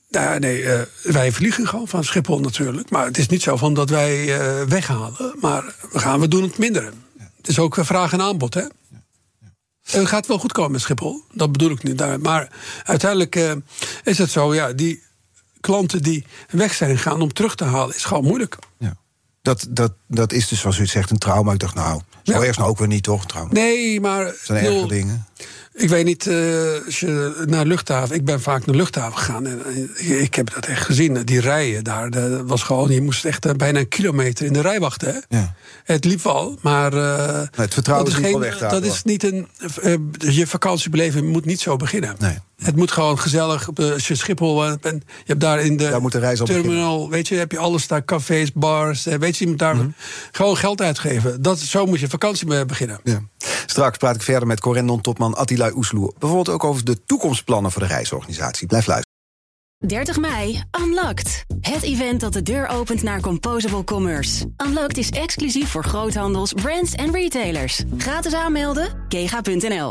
[0.08, 2.90] Nou, nee, uh, wij vliegen gewoon van Schiphol natuurlijk.
[2.90, 4.26] Maar het is niet zo van dat wij
[4.68, 5.34] weghalen.
[5.40, 6.82] Maar we, gaan, we doen het minder.
[7.18, 7.30] Ja.
[7.36, 8.64] Het is ook vraag en aanbod, hè?
[9.82, 12.20] Het gaat wel goed komen met Schiphol, dat bedoel ik niet.
[12.22, 12.48] Maar
[12.84, 13.52] uiteindelijk uh,
[14.04, 15.02] is het zo, ja, die
[15.62, 18.58] klanten die weg zijn gegaan om terug te halen, is gewoon moeilijk.
[18.78, 18.96] Ja.
[19.42, 21.52] Dat, dat, dat is dus, zoals u zegt, een trauma.
[21.52, 22.46] Ik dacht, nou, zo ja.
[22.46, 23.26] erg nou ook weer niet, toch?
[23.26, 23.52] Trauma.
[23.52, 24.24] Nee, maar.
[24.24, 25.26] Dat zijn erge dingen.
[25.74, 28.16] Ik weet niet, uh, als je naar luchthaven...
[28.16, 29.60] Ik ben vaak naar luchthaven gegaan en
[29.96, 31.24] ik heb dat echt gezien.
[31.24, 32.90] Die rijen daar, dat was gewoon...
[32.90, 35.08] Je moest echt uh, bijna een kilometer in de rij wachten.
[35.14, 35.36] Hè?
[35.38, 35.54] Ja.
[35.84, 36.94] Het liep wel, maar...
[36.94, 39.48] Uh, het vertrouwen dat is, geen, niet Dat is niet een...
[40.18, 42.14] je vakantiebeleving moet niet zo beginnen.
[42.18, 42.38] Nee.
[42.56, 43.68] Het moet gewoon gezellig.
[43.74, 47.10] Als je Schiphol bent, je hebt daar in de daar moet de reis terminal, beginnen.
[47.10, 49.04] weet je, heb je alles daar, cafés, bars.
[49.04, 49.94] Weet je, je moet daar mm -hmm.
[50.32, 51.42] gewoon geld uitgeven.
[51.42, 53.00] Dat, zo moet je vakantie beginnen.
[53.04, 53.22] Ja.
[53.72, 56.12] Straks praat ik verder met Corendon-topman Attila Oesloer.
[56.18, 58.66] Bijvoorbeeld ook over de toekomstplannen voor de reisorganisatie.
[58.66, 59.18] Blijf luisteren.
[59.86, 61.44] 30 mei, Unlocked.
[61.60, 64.46] Het event dat de deur opent naar Composable Commerce.
[64.66, 67.82] Unlocked is exclusief voor groothandels, brands en retailers.
[67.98, 69.90] Gratis aanmelden, kega.nl.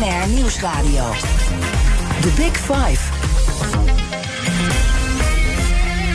[0.00, 1.10] BNR Nieuwsradio.
[2.20, 3.12] The Big Five.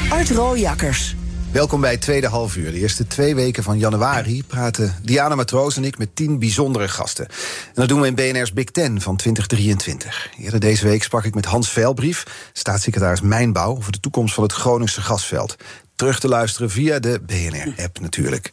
[0.10, 1.16] Art Rooijakkers.
[1.52, 2.72] Welkom bij het tweede half uur.
[2.72, 7.28] De eerste twee weken van januari praten Diana Matroos en ik met tien bijzondere gasten.
[7.28, 10.30] En dat doen we in BNR's Big Ten van 2023.
[10.40, 14.54] Eerder deze week sprak ik met Hans Veilbrief, staatssecretaris Mijnbouw, over de toekomst van het
[14.54, 15.56] Groningse gasveld.
[15.96, 18.52] Terug te luisteren via de BNR-app natuurlijk.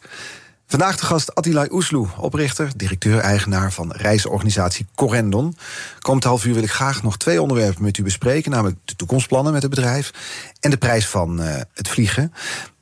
[0.73, 5.57] Vandaag de gast Attila Oesloe, oprichter, directeur-eigenaar van reisorganisatie Corendon.
[5.99, 9.53] Komend half uur wil ik graag nog twee onderwerpen met u bespreken, namelijk de toekomstplannen
[9.53, 10.11] met het bedrijf
[10.59, 12.33] en de prijs van uh, het vliegen.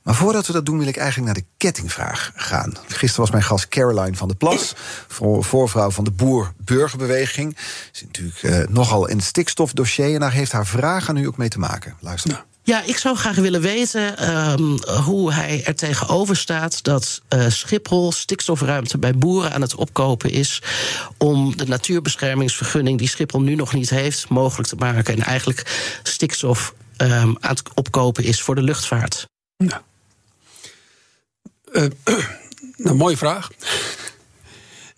[0.02, 2.72] Maar voordat we dat doen, wil ik eigenlijk naar de kettingvraag gaan.
[2.86, 4.74] Gisteren was mijn gast Caroline van der Plas,
[5.40, 7.56] voorvrouw van de Boer-Burgerbeweging.
[7.90, 11.26] Ze is natuurlijk uh, nogal in het stikstofdossier en daar heeft haar vraag aan u
[11.26, 11.96] ook mee te maken.
[12.00, 12.30] Luister.
[12.30, 12.44] Ja.
[12.64, 18.12] Ja, ik zou graag willen weten um, hoe hij er tegenover staat dat uh, Schiphol
[18.12, 20.62] stikstofruimte bij boeren aan het opkopen is.
[21.18, 25.14] om de natuurbeschermingsvergunning die Schiphol nu nog niet heeft mogelijk te maken.
[25.14, 27.10] En eigenlijk stikstof um,
[27.40, 29.26] aan het opkopen is voor de luchtvaart.
[29.56, 29.80] Nou,
[31.78, 32.16] uh,
[32.76, 33.48] nou mooie vraag.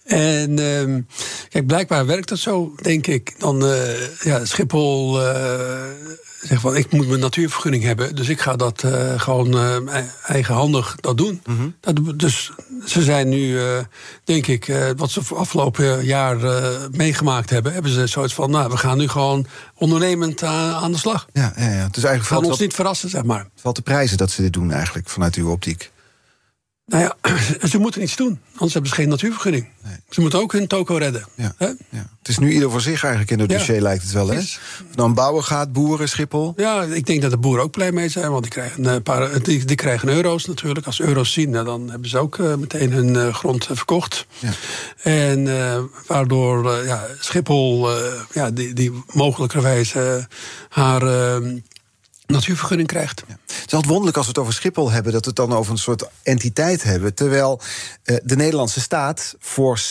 [0.05, 1.03] En uh,
[1.49, 3.35] kijk, blijkbaar werkt dat zo, denk ik.
[3.39, 5.35] Dan uh, ja, Schiphol uh,
[6.43, 8.85] zegt van ik moet mijn natuurvergunning hebben, dus ik ga dat
[9.17, 9.59] gewoon
[10.27, 11.41] eigenhandig dat doen.
[11.47, 11.75] Mm -hmm.
[11.81, 12.51] dat, dus
[12.87, 13.59] ze zijn nu,
[14.25, 16.37] denk ik, wat ze afgelopen jaar
[16.91, 21.27] meegemaakt hebben, hebben ze zoiets van, nou, we gaan nu gewoon ondernemend aan de slag.
[21.33, 21.89] Ja, ja, ja.
[21.91, 23.49] Dus eigenlijk kan ons niet verrassen, zeg maar.
[23.57, 25.93] Valt de prijzen dat ze dit doen eigenlijk vanuit uw optiek?
[26.87, 27.17] Nou ja,
[27.69, 29.69] ze moeten iets doen, anders hebben ze geen natuurvergunning.
[29.83, 29.97] Nee.
[30.11, 31.25] Ze moeten ook hun toko redden.
[31.35, 31.55] Ja.
[31.59, 31.75] ja.
[32.19, 33.83] Het is nu ieder voor zich eigenlijk in het dossier, ja.
[33.83, 34.29] lijkt het wel.
[34.29, 34.41] Hè?
[34.95, 36.53] Dan bouwen gaat, boeren, Schiphol.
[36.57, 39.43] Ja, ik denk dat de boeren ook blij mee zijn, want die krijgen, een paar,
[39.43, 40.87] die, die krijgen euro's natuurlijk.
[40.87, 44.27] Als ze euro's zien, dan hebben ze ook uh, meteen hun uh, grond verkocht.
[45.03, 45.49] En
[46.07, 47.91] waardoor ja, Schiphol
[48.33, 49.95] ja, die, die mogelijkerwijs
[50.69, 51.03] haar
[52.27, 53.23] natuurvergunning krijgt.
[53.27, 53.37] Ja.
[53.47, 55.13] Het is altijd wonderlijk als we het over Schiphol hebben...
[55.13, 57.15] dat we het dan over een soort entiteit hebben...
[57.15, 57.61] terwijl
[58.05, 59.83] uh, de Nederlandse staat voor 70%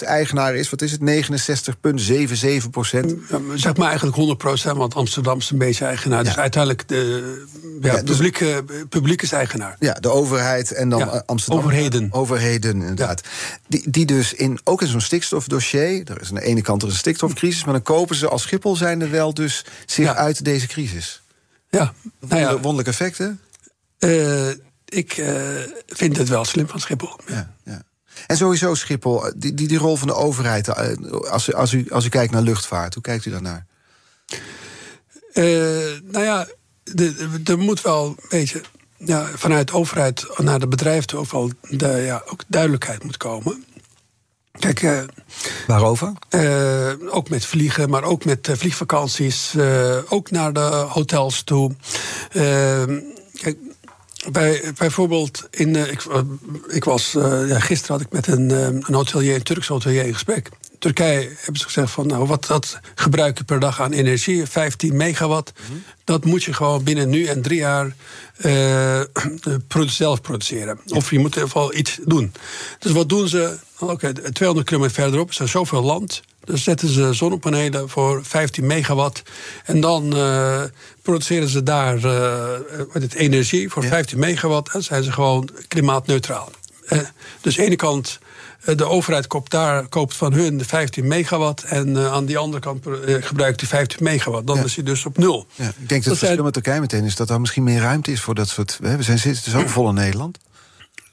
[0.00, 0.70] eigenaar is.
[0.70, 1.00] Wat is het?
[1.00, 1.04] 69,77%?
[3.28, 6.18] Ja, zeg maar eigenlijk 100%, want Amsterdam is een beetje eigenaar.
[6.18, 6.24] Ja.
[6.24, 7.44] Dus uiteindelijk de
[7.80, 9.76] ja, dus, publieke, publiek is eigenaar.
[9.78, 11.64] Ja, de overheid en dan ja, Amsterdam.
[11.64, 12.08] Overheden.
[12.10, 13.22] Overheden, inderdaad.
[13.66, 16.10] Die, die dus in, ook in zo'n stikstofdossier...
[16.10, 17.64] er is aan de ene kant er een stikstofcrisis...
[17.64, 21.22] maar dan kopen ze als Schiphol zijnde wel dus zich uit deze crisis.
[21.74, 22.52] Ja, nou ja.
[22.52, 23.40] wonderlijke effecten?
[23.98, 24.48] Uh,
[24.84, 25.28] ik uh,
[25.86, 27.18] vind het wel slim van Schiphol.
[27.26, 27.82] Ja, ja.
[28.26, 30.76] En sowieso Schiphol, die, die, die rol van de overheid,
[31.28, 33.66] als, als, u, als u kijkt naar luchtvaart, hoe kijkt u daarnaar?
[35.34, 35.44] Uh,
[36.02, 36.46] nou ja,
[37.44, 38.60] er moet wel een beetje
[38.96, 43.64] ja, vanuit de overheid naar de bedrijven ook wel de, ja, ook duidelijkheid moet komen.
[44.58, 45.00] Kijk, uh,
[45.66, 46.12] waarover?
[46.30, 49.54] Uh, ook met vliegen, maar ook met uh, vliegvakanties.
[50.08, 51.72] ook naar de hotels toe.
[53.32, 53.56] kijk,
[54.32, 56.04] bij, bijvoorbeeld, in, ik,
[56.68, 57.12] ik was,
[57.46, 60.50] ja, gisteren had ik met een, een hotelier, een Turks hotelier in gesprek.
[60.84, 64.96] Turkije hebben ze gezegd van, nou, wat dat gebruik je per dag aan energie, 15
[64.96, 65.84] megawatt, mm -hmm.
[66.04, 67.94] dat moet je gewoon binnen nu en drie jaar
[68.42, 69.00] uh,
[69.86, 70.80] zelf produceren.
[70.86, 72.32] Of je moet in ieder geval iets doen.
[72.78, 73.58] Dus wat doen ze?
[73.78, 76.22] Oké, okay, 200 kilometer verderop is er zoveel land.
[76.44, 79.22] Dan zetten ze zonnepanelen voor 15 megawatt.
[79.64, 80.62] En dan uh,
[81.02, 82.48] produceren ze daar uh,
[83.14, 83.88] energie voor ja.
[83.88, 84.74] 15 megawatt.
[84.74, 86.50] En zijn ze gewoon klimaatneutraal.
[86.88, 86.98] Uh,
[87.40, 88.18] dus aan de ene kant
[88.64, 91.62] de overheid koopt, daar, koopt van hun de 15 megawatt.
[91.62, 94.46] En uh, aan die andere kant uh, gebruikt die 15 megawatt.
[94.46, 94.64] Dan ja.
[94.64, 95.46] is hij dus op nul.
[95.54, 97.80] Ja, ik denk dat, dat het verschil met Turkije meteen is dat er misschien meer
[97.80, 98.78] ruimte is voor dat soort.
[98.80, 100.38] We zijn zitten ook vol in Nederland.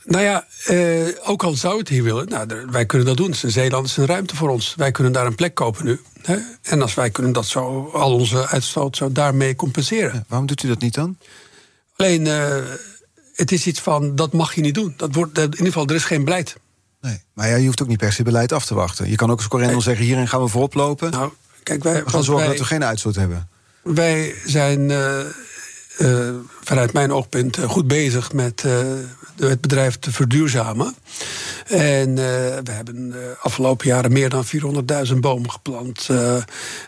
[0.03, 3.33] Nou ja, eh, ook al zou het hier willen, nou, wij kunnen dat doen.
[3.33, 4.73] Zeeland is een ruimte voor ons.
[4.77, 6.01] Wij kunnen daar een plek kopen nu.
[6.21, 6.37] Hè?
[6.61, 10.13] En als wij kunnen dat zo, al onze uitstoot zo daarmee compenseren.
[10.13, 11.17] Ja, waarom doet u dat niet dan?
[11.95, 12.55] Alleen, uh,
[13.33, 14.93] het is iets van, dat mag je niet doen.
[14.97, 16.55] Dat wordt, in ieder geval, er is geen beleid.
[17.01, 19.09] Nee, maar ja, je hoeft ook niet per se beleid af te wachten.
[19.09, 19.83] Je kan ook als Corendon nee.
[19.83, 21.11] zeggen, hierin gaan we voorop lopen.
[21.11, 21.31] Nou,
[21.63, 23.49] kijk, wij, we gaan zorgen wij, dat we geen uitstoot hebben.
[23.81, 25.19] Wij zijn uh,
[25.99, 26.29] uh,
[26.61, 28.63] vanuit mijn oogpunt goed bezig met
[29.47, 30.95] het bedrijf te verduurzamen.
[31.67, 32.15] En uh,
[32.63, 34.45] we hebben de uh, afgelopen jaren meer dan
[35.07, 36.07] 400.000 bomen geplant.
[36.11, 36.37] Uh,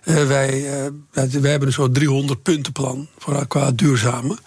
[0.03, 0.65] wij,
[1.13, 4.37] wij hebben een soort 300 puntenplan voor, qua duurzamen.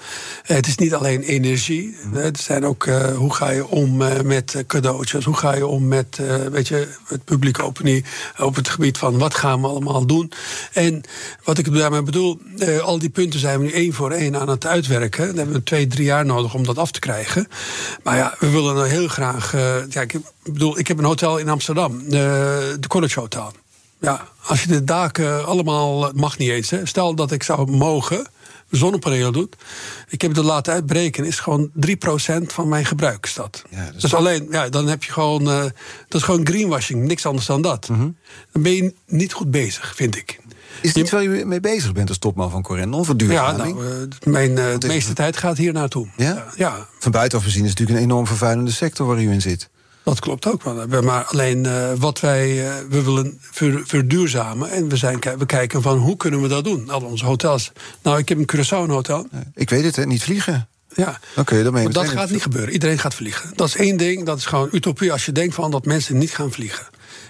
[0.43, 1.97] het is niet alleen energie.
[2.13, 2.87] Het zijn ook
[3.17, 5.25] hoe ga je om met cadeautjes?
[5.25, 8.05] Hoe ga je om met weet je, het publieke opinie
[8.39, 10.33] op het gebied van wat gaan we allemaal doen?
[10.73, 11.03] En
[11.45, 12.41] wat ik daarmee bedoel,
[12.83, 15.27] al die punten zijn we nu één voor één aan het uitwerken.
[15.27, 17.49] Dan hebben we twee, drie jaar nodig om dat af te krijgen.
[18.03, 19.55] Maar ja, we willen nou heel graag.
[19.91, 23.53] Ik, bedoel, ik heb een hotel in Amsterdam, de College Hotel.
[24.01, 26.11] Ja, als je de daken allemaal.
[26.15, 26.71] mag niet eens.
[26.71, 26.87] Hè.
[26.87, 28.27] Stel dat ik zou mogen.
[28.71, 29.57] Zonnepanelen doet.
[30.09, 31.25] Ik heb het laten uitbreken.
[31.25, 31.93] Is gewoon 3%
[32.47, 33.35] van mijn gebruik.
[33.35, 33.63] Dat.
[33.71, 35.43] Ja, dus alleen, ja, dan heb je gewoon.
[35.43, 35.63] Uh,
[36.09, 37.05] dat is gewoon greenwashing.
[37.05, 37.89] Niks anders dan dat.
[37.89, 38.17] Mm -hmm.
[38.53, 40.41] Dan ben je niet goed bezig, vind ik.
[40.81, 43.05] Is dit waar u mee bezig bent als topman van Corendon?
[43.05, 43.79] Verduurzaming?
[43.79, 46.09] Ja, nou, uh, mijn uh, de meeste tijd gaat hier naartoe.
[46.17, 46.47] Ja?
[46.57, 46.87] ja?
[46.99, 49.69] Van buitenaf gezien is het natuurlijk een enorm vervuilende sector waar u in zit.
[50.07, 50.63] Dat klopt ook.
[51.03, 53.41] Maar alleen uh, wat wij uh, we willen
[53.85, 54.71] verduurzamen.
[54.71, 56.91] En we, zijn, we kijken van hoe kunnen we dat doen.
[56.91, 57.73] Al onze hotels.
[58.03, 59.27] Nou, ik heb een Curaçao een hotel.
[59.55, 60.69] Ik weet het, hè, niet vliegen.
[60.95, 62.73] Ja, okay, dan maar dat gaat niet gebeuren.
[62.73, 63.53] Iedereen gaat vliegen.
[63.55, 66.35] Dat is één ding, dat is gewoon utopie als je denkt van dat mensen niet
[66.35, 66.87] gaan vliegen.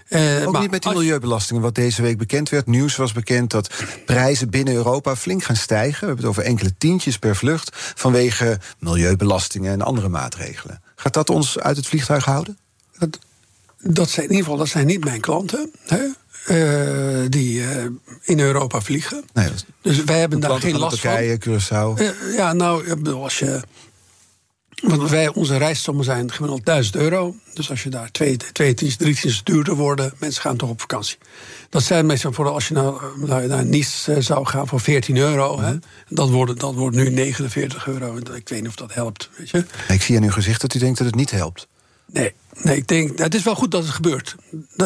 [0.09, 2.67] Uh, ook niet met die milieubelastingen, wat deze week bekend werd.
[2.67, 3.75] Nieuws was bekend dat
[4.07, 6.01] prijzen binnen Europa flink gaan stijgen.
[6.01, 7.71] We hebben het over enkele tientjes per vlucht...
[7.95, 10.83] vanwege milieubelastingen en andere maatregelen.
[10.97, 12.59] Gaat dat ons uit het vliegtuig houden?
[12.99, 13.19] Dat,
[13.81, 15.71] dat zijn in ieder geval dat zijn niet mijn klanten.
[15.87, 16.07] Hè?
[16.49, 17.85] Uh, die uh,
[18.23, 19.25] in Europa vliegen.
[19.33, 19.49] Nee,
[19.83, 21.53] dus wij hebben daar geen last Turkije, van.
[21.53, 22.01] Curaçao.
[22.01, 23.61] Uh, ja, nou, als je.
[24.83, 27.35] Want wij, onze reissommen zijn gemiddeld 1000 euro.
[27.55, 30.81] Dus als je daar twee, twee tientjes, drie tientjes duurder worden, mensen gaan toch op
[30.81, 31.19] vakantie.
[31.71, 35.57] Dat zijn meestal vooral als je nou, nou naar Nice zou gaan voor 14 euro.
[35.57, 35.73] Mm -hmm.
[35.73, 35.77] hè,
[36.09, 38.17] dat, wordt, dat wordt nu 49 euro.
[38.17, 39.31] Ik weet niet of dat helpt.
[39.37, 39.65] Weet je?
[39.89, 41.69] Ik zie aan uw gezicht dat u denkt dat het niet helpt.
[42.07, 44.37] Nee, nee ik denk, het is wel goed dat het gebeurt.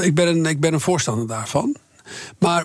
[0.01, 1.77] Ik ben een, ik ben een voorstander daarvan.
[2.39, 2.65] Maar,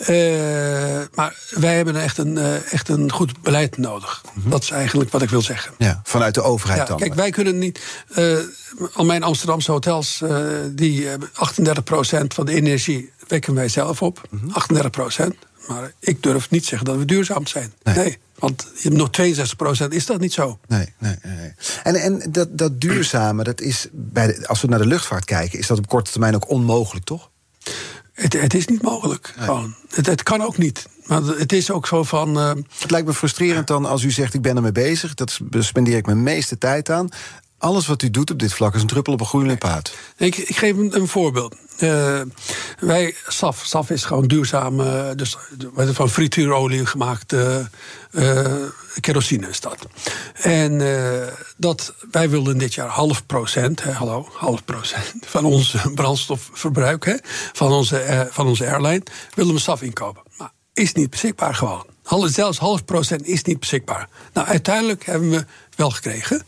[0.00, 4.22] uh, maar wij hebben echt een, uh, echt een goed beleid nodig.
[4.24, 4.50] Mm -hmm.
[4.50, 5.72] Dat is eigenlijk wat ik wil zeggen.
[5.78, 6.98] Ja, vanuit de overheid ja, dan?
[6.98, 7.80] Kijk, wij kunnen niet.
[8.18, 8.38] Uh,
[8.92, 10.22] al mijn Amsterdamse hotels,
[10.70, 11.16] die 38%
[12.26, 14.22] van de energie wekken wij zelf op.
[14.30, 14.52] Mm -hmm.
[15.24, 15.26] 38%.
[15.68, 17.72] Maar ik durf niet zeggen dat we duurzaam zijn.
[17.82, 17.94] Nee.
[17.94, 19.10] nee want je hebt nog
[19.86, 20.58] 62% is dat niet zo.
[20.66, 21.52] Nee, nee, nee.
[21.82, 25.58] En, en dat, dat duurzame, dat is bij de, als we naar de luchtvaart kijken,
[25.58, 27.30] is dat op korte termijn ook onmogelijk, toch?
[28.12, 29.32] Het, het is niet mogelijk.
[29.36, 29.44] Nee.
[29.44, 29.74] Gewoon.
[29.88, 30.86] Het, het, kan ook niet.
[31.06, 32.38] Maar het is ook zo van.
[32.38, 35.14] Uh, het lijkt me frustrerend dan als u zegt: ik ben ermee bezig.
[35.14, 37.08] Dat spendeer ik mijn meeste tijd aan.
[37.64, 39.94] Alles wat u doet op dit vlak is een druppel op een groeiende paard.
[40.16, 41.56] Ik, ik geef een, een voorbeeld.
[41.78, 42.20] Uh,
[42.78, 45.36] wij, SAF, SAF is gewoon duurzaam, uh, dus
[45.70, 47.56] van frituurolie gemaakt uh,
[49.00, 49.86] kerosine is dat.
[50.34, 50.82] En
[51.56, 57.14] dat, wij wilden dit jaar half procent, hè, hallo, half procent van ons brandstofverbruik, hè,
[57.52, 59.02] van, onze, van onze airline,
[59.34, 60.22] willen we SAF inkopen.
[60.38, 61.86] Maar is niet beschikbaar gewoon.
[62.24, 64.08] Zelfs half procent is niet beschikbaar.
[64.32, 65.44] Nou, uiteindelijk hebben we
[65.76, 66.42] wel gekregen.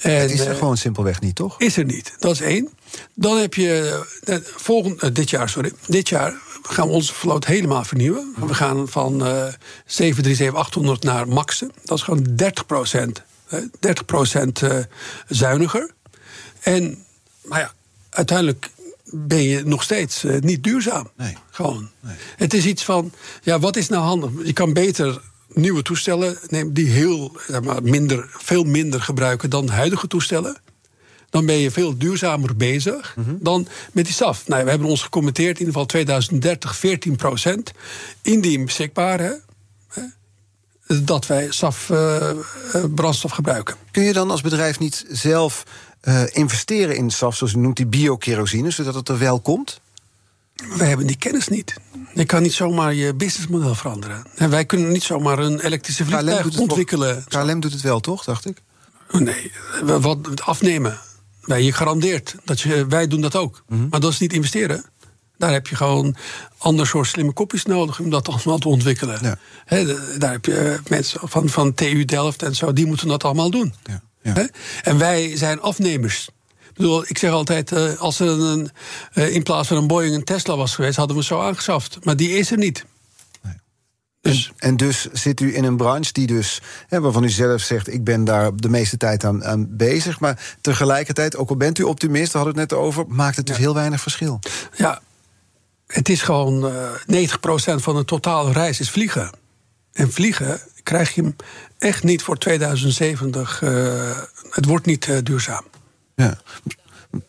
[0.00, 1.60] En, het is er gewoon simpelweg niet, toch?
[1.60, 2.14] Is er niet.
[2.18, 2.68] Dat is één.
[3.14, 4.02] Dan heb je
[4.56, 5.72] volgend, uh, dit jaar, sorry.
[5.86, 8.34] Dit jaar gaan we onze vloot helemaal vernieuwen.
[8.46, 9.46] We gaan van uh,
[10.86, 11.70] 737-800 naar Maxen.
[11.84, 13.22] Dat is gewoon 30 procent.
[13.80, 14.78] 30 procent uh,
[15.28, 15.90] zuiniger.
[16.60, 17.04] En,
[17.42, 17.72] maar ja,
[18.10, 18.70] uiteindelijk
[19.10, 21.10] ben je nog steeds uh, niet duurzaam.
[21.16, 21.36] Nee.
[21.50, 21.90] Gewoon.
[22.00, 22.16] Nee.
[22.36, 23.12] Het is iets van,
[23.42, 24.30] ja, wat is nou handig?
[24.44, 25.20] Je kan beter
[25.54, 30.56] nieuwe toestellen nemen die heel, maar, minder, veel minder gebruiken dan huidige toestellen.
[31.30, 33.38] Dan ben je veel duurzamer bezig mm -hmm.
[33.40, 34.48] dan met die SAF.
[34.48, 37.72] Nou, we hebben ons gecommenteerd, in ieder geval 2030, 14 procent.
[38.22, 39.32] Indien beschikbaar, hè,
[41.04, 42.30] dat wij SAF uh,
[42.94, 43.76] brandstof gebruiken.
[43.90, 45.64] Kun je dan als bedrijf niet zelf
[46.02, 49.80] uh, investeren in SAF, zoals u noemt, die biokerosine, zodat het er wel komt?
[50.66, 51.74] We hebben die kennis niet.
[52.14, 54.24] Je kan niet zomaar je businessmodel veranderen.
[54.34, 57.24] En wij kunnen niet zomaar een elektrische vliegtuig ontwikkelen.
[57.28, 58.62] Wel, KLM doet het wel, toch, dacht ik?
[59.10, 60.98] Nee, wat afnemen.
[61.44, 63.62] Nee, je garandeert dat je, wij doen dat ook.
[63.68, 63.86] Mm -hmm.
[63.90, 64.84] Maar dat is niet investeren.
[65.36, 66.16] Daar heb je gewoon
[66.58, 69.18] ander soort slimme kopjes nodig om dat allemaal te ontwikkelen.
[69.22, 69.38] Ja.
[69.64, 73.50] He, daar heb je mensen van, van TU Delft en zo, die moeten dat allemaal
[73.50, 73.74] doen.
[73.84, 74.02] Ja.
[74.22, 74.48] Ja.
[74.82, 76.28] En wij zijn afnemers.
[76.78, 78.70] Ik, bedoel, ik zeg altijd, uh, als er een,
[79.14, 82.04] uh, in plaats van een Boeing een Tesla was geweest, hadden we zo aangeschaft.
[82.04, 82.84] Maar die is er niet.
[83.42, 83.54] Nee.
[84.20, 84.52] Dus.
[84.56, 87.92] En, en, dus zit u in een branche die dus, hè, waarvan u zelf zegt,
[87.92, 90.20] ik ben daar de meeste tijd aan, aan bezig.
[90.20, 93.46] Maar tegelijkertijd, ook al bent u optimist, daar hadden we het net over, maakt het
[93.46, 94.38] dus heel weinig verschil.
[94.76, 95.00] Ja,
[95.86, 96.72] het is gewoon
[97.08, 99.30] uh, 90% van de totale reis is vliegen.
[99.92, 101.36] En vliegen krijg je hem
[101.78, 103.62] echt niet voor 2070.
[103.62, 104.18] Uh,
[104.50, 105.64] het wordt niet uh, duurzaam.
[106.18, 106.38] Ja.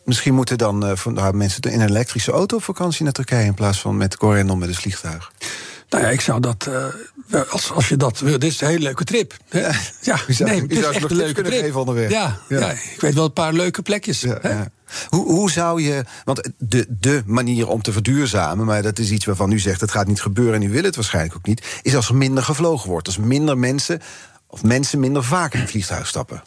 [0.04, 3.54] Misschien moeten dan uh, van, mensen in een elektrische auto op vakantie naar Turkije in
[3.54, 5.32] plaats van met Corendon met een vliegtuig.
[5.88, 6.68] Nou ja, ik zou dat.
[6.68, 8.38] Uh, als, als je dat wil.
[8.38, 9.36] Dit is een hele leuke trip.
[9.50, 11.62] Ja, ja nee, het is echt een leuke trip.
[11.62, 12.10] Even onderweg.
[12.10, 12.58] Ja, ja.
[12.58, 14.20] ja, ik weet wel een paar leuke plekjes.
[14.20, 14.70] Ja, ja.
[15.08, 16.04] Hoe, hoe zou je.
[16.24, 19.90] Want de, de manier om te verduurzamen, maar dat is iets waarvan u zegt het
[19.90, 22.88] gaat niet gebeuren en u wil het waarschijnlijk ook niet, is als er minder gevlogen
[22.88, 23.06] wordt.
[23.06, 24.00] Als minder mensen
[24.46, 26.42] of mensen minder vaak in een vliegtuig stappen.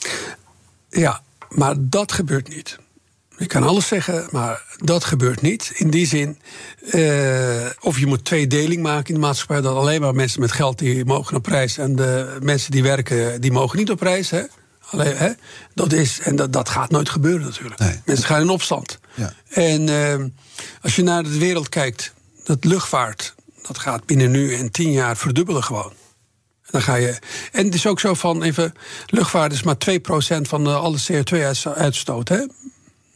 [0.90, 1.22] Ja,
[1.54, 2.78] maar dat gebeurt niet.
[3.38, 5.72] Je kan alles zeggen, maar dat gebeurt niet.
[5.76, 6.40] In die zin,
[6.92, 9.62] uh, of je moet tweedeling maken in de maatschappij...
[9.62, 11.78] dat alleen maar mensen met geld die mogen op reis...
[11.78, 14.30] en de mensen die werken, die mogen niet op reis.
[14.30, 14.44] Hè?
[14.90, 15.32] Alleen, hè?
[15.74, 17.80] Dat is, en dat, dat gaat nooit gebeuren natuurlijk.
[17.80, 18.02] Nee.
[18.06, 19.00] Mensen gaan in opstand.
[19.14, 19.34] Ja.
[19.50, 20.26] En uh,
[20.82, 22.14] als je naar de wereld kijkt,
[22.44, 23.36] dat luchtvaart...
[23.68, 25.94] dat gaat binnen nu en tien jaar verdubbelen gewoon.
[26.74, 27.20] Dan ga je,
[27.52, 28.74] en het is ook zo van, even,
[29.06, 29.98] luchtvaart is maar 2%
[30.42, 32.48] van uh, alle CO2-uitstoot.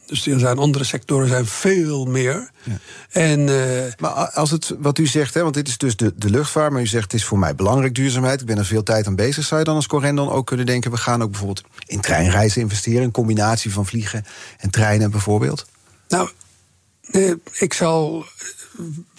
[0.06, 2.50] Dus er zijn andere sectoren zijn veel meer.
[2.62, 2.78] Ja.
[3.10, 6.30] En, uh, maar als het, wat u zegt, hè, want dit is dus de, de
[6.30, 6.72] luchtvaart...
[6.72, 8.40] maar u zegt het is voor mij belangrijk duurzaamheid...
[8.40, 9.44] ik ben er veel tijd aan bezig.
[9.44, 10.90] Zou je dan als Corendon ook kunnen denken...
[10.90, 13.02] we gaan ook bijvoorbeeld in treinreizen investeren...
[13.02, 14.24] een combinatie van vliegen
[14.58, 15.66] en treinen bijvoorbeeld?
[16.08, 16.30] Nou,
[17.10, 18.24] eh, ik zal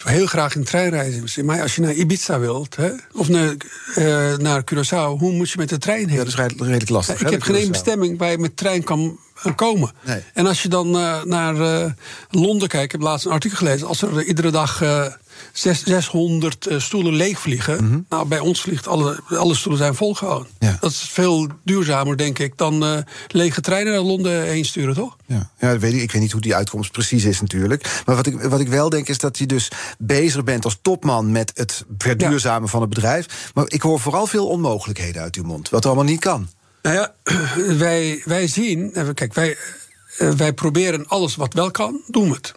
[0.03, 1.45] heel graag in treinreizen.
[1.45, 3.55] Maar als je naar Ibiza wilt, hè, of naar,
[3.97, 6.17] uh, naar Curaçao, hoe moet je met de trein heen?
[6.17, 7.21] Ja, dat is redelijk lastig.
[7.21, 9.91] ik heb geen bestemming waar je met trein kan eh, komen.
[10.05, 10.23] Nee.
[10.33, 11.91] En als je dan uh, naar uh,
[12.29, 14.83] Londen kijkt, ik heb laatst een artikel gelezen, als er iedere dag
[15.53, 17.83] 600 uh, stoelen leegvliegen.
[17.83, 18.05] Mm -hmm.
[18.09, 20.47] Nou, bij ons vliegt alle, alle stoelen zijn vol gewoon.
[20.59, 20.77] Ja.
[20.79, 25.17] Dat is veel duurzamer, denk ik, dan uh, lege treinen naar Londen heen sturen, toch?
[25.25, 26.01] Ja, ja dat weet ik.
[26.01, 28.01] ik weet niet hoe die uitkomst precies is natuurlijk.
[28.05, 31.31] Maar wat ik, wat ik wel denk is dat je dus bezig bent als topman...
[31.31, 32.69] met het verduurzamen ja.
[32.69, 33.51] van het bedrijf.
[33.53, 35.69] Maar ik hoor vooral veel onmogelijkheden uit uw mond.
[35.69, 36.49] Wat allemaal niet kan.
[36.81, 37.13] Nou ja,
[37.85, 38.93] wij, wij zien...
[39.13, 39.57] Kijk, wij,
[40.17, 42.53] wij proberen alles wat wel kan, doen we het.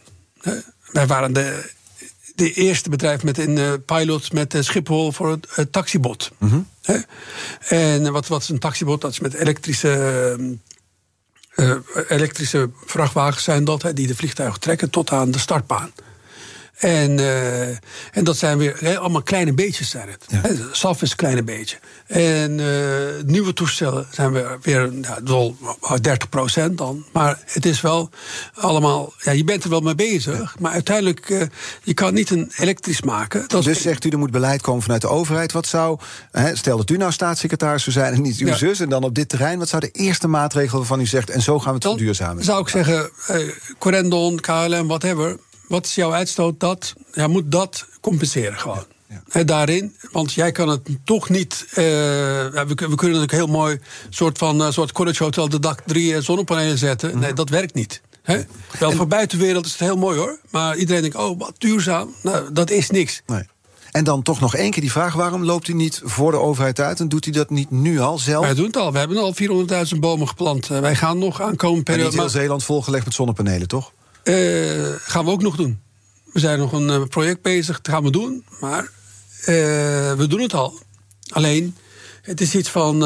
[0.93, 1.71] Wij waren de
[2.35, 6.31] de eerste bedrijf met een uh, pilot met Schiphol voor het uh, taxibot.
[6.39, 6.67] Mm -hmm.
[7.69, 9.01] En wat, wat is een taxibot?
[9.01, 10.59] Dat is met elektrische,
[12.09, 15.93] elektrische vrachtwagens zijn dat, die de vliegtuigen trekken tot aan de startbaan.
[16.83, 20.25] En, uh, en dat zijn weer he, allemaal kleine beetjes zijn het.
[20.29, 20.41] Ja.
[20.41, 21.77] He, SAF is een kleine beetje.
[22.07, 22.67] En uh,
[23.27, 25.57] nieuwe toestellen zijn we weer ja, wel
[26.69, 27.05] 30% dan.
[27.13, 28.11] Maar het is wel
[28.55, 29.13] allemaal...
[29.19, 30.57] Ja, je bent er wel mee bezig.
[30.59, 31.43] Maar uiteindelijk, uh,
[31.83, 33.45] je kan niet een elektrisch maken.
[33.47, 35.53] Dat dus zegt u, er moet beleid komen vanuit de overheid.
[35.53, 35.99] Wat zou,
[36.31, 38.57] hè, stel dat u nou staatssecretaris zou zijn en niet uw ja.
[38.57, 38.81] zus...
[38.81, 41.31] en dan op dit terrein, wat zou de eerste maatregel waarvan u zegt...
[41.31, 42.45] en zo gaan we het verduurzamen?
[42.45, 43.11] zou ik zeggen,
[43.79, 45.37] Corendon, KLM, whatever
[45.73, 46.61] wat is jouw uitstoot?
[46.61, 48.85] Dat, ja, moet dat compenseren gewoon.
[49.09, 49.23] Ja.
[49.29, 51.65] He, daarin, want jij kan het toch niet.
[51.69, 55.81] Uh, we, we, kunnen natuurlijk heel mooi soort van uh, soort college hotel de dak
[55.87, 57.09] drie zonnepanelen zetten.
[57.09, 57.23] Mm -hmm.
[57.23, 58.01] Nee, dat werkt niet.
[58.23, 58.43] He?
[58.79, 60.39] Wel en, voor buitenwereld is het heel mooi hoor.
[60.51, 62.15] Maar iedereen denkt, oh, wat duurzaam.
[62.23, 63.23] Nou, dat is niks.
[63.27, 63.43] Nee.
[63.91, 66.81] En dan toch nog één keer die vraag: waarom loopt hij niet voor de overheid
[66.81, 68.45] uit en doet hij dat niet nu al zelf?
[68.45, 68.93] Wij doen het al.
[68.93, 69.35] We hebben al
[69.95, 70.67] 400.000 bomen geplant.
[70.67, 72.09] Wij gaan nog aankomen periode.
[72.09, 73.93] En niet heel Zeeland volgelegd met zonnepanelen, toch?
[74.25, 75.81] Uh, gaan we ook nog doen.
[76.33, 78.45] We zijn nog een uh, project bezig, dat gaan we doen.
[78.61, 80.79] Maar uh, we doen het al.
[81.29, 81.77] Alleen,
[82.23, 83.03] het is iets van.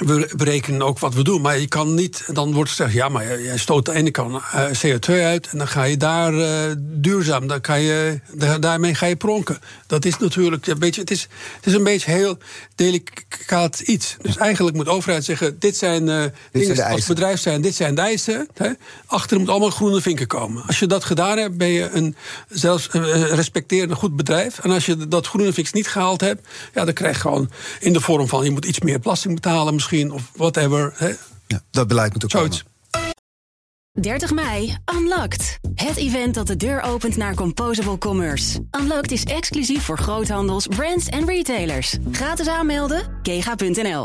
[0.00, 1.40] Uh, we berekenen ook wat we doen.
[1.40, 2.24] Maar je kan niet.
[2.32, 4.42] Dan wordt gezegd: ja, maar jij stoot de ene kant
[4.86, 5.48] CO2 uit.
[5.50, 6.32] En dan ga je daar
[6.78, 7.46] duurzaam.
[7.46, 8.20] Dan kan je,
[8.60, 9.58] daarmee ga je pronken.
[9.86, 11.00] Dat is natuurlijk een beetje.
[11.00, 12.38] Het is, het is een beetje heel
[12.74, 14.16] delicaat iets.
[14.22, 17.74] Dus eigenlijk moet de overheid zeggen: dit zijn dit dingen zijn als bedrijf zijn, dit
[17.74, 18.48] zijn de eisen.
[18.54, 18.70] Hè.
[19.06, 20.62] Achter moet allemaal groene vinken komen.
[20.66, 22.16] Als je dat gedaan hebt, ben je een
[22.48, 24.58] zelfs uh, respecterend goed bedrijf.
[24.58, 27.92] En als je dat groene vinks niet gehaald hebt, ja, dan krijg je gewoon in
[27.92, 30.92] de vorm van je moet iets meer belasting betalen misschien of whatever.
[30.96, 31.12] Hè.
[31.46, 32.62] Ja, dat beleid moet ook Zoiets.
[32.62, 32.74] komen.
[34.00, 35.58] 30 mei, Unlocked.
[35.74, 38.60] Het event dat de deur opent naar Composable Commerce.
[38.80, 41.96] Unlocked is exclusief voor groothandels, brands en retailers.
[42.12, 44.04] Gratis aanmelden, kega.nl.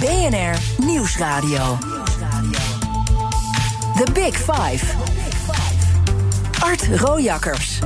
[0.00, 1.78] BNR Nieuwsradio.
[3.96, 4.86] The Big Five.
[6.60, 7.78] Art Rojakkers.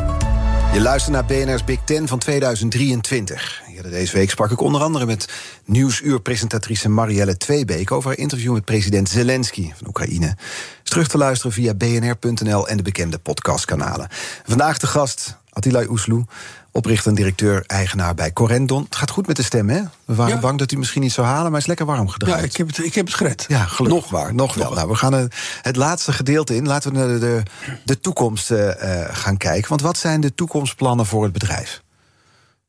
[0.72, 3.62] Je luistert naar BNR's Big Ten van 2023.
[3.82, 5.28] Deze week sprak ik onder andere met
[5.64, 10.36] nieuwsuurpresentatrice Marielle Tweebeek over haar interview met president Zelensky van Oekraïne.
[10.84, 14.08] Is terug te luisteren via bnr.nl en de bekende podcastkanalen.
[14.44, 16.24] Vandaag de gast Attila Oesloe,
[16.70, 18.82] oprichter en directeur-eigenaar bij Corendon.
[18.84, 19.80] Het gaat goed met de stem, hè?
[20.05, 20.40] We waren Ja.
[20.40, 22.40] bang dat hij misschien niet zou halen, maar hij is lekker warm gedraaid.
[22.40, 23.44] Ja, ik heb het, ik heb het gered.
[23.48, 24.00] Ja, gelukkig.
[24.00, 24.11] Nog.
[24.11, 24.34] waar.
[24.34, 24.64] Nog wel.
[24.64, 24.74] Nog.
[24.74, 26.66] Nou, we gaan het, het laatste gedeelte in.
[26.66, 27.42] Laten we naar de, de,
[27.84, 29.68] de toekomst eh, eh, gaan kijken.
[29.68, 31.82] Want wat zijn de toekomstplannen voor het bedrijf?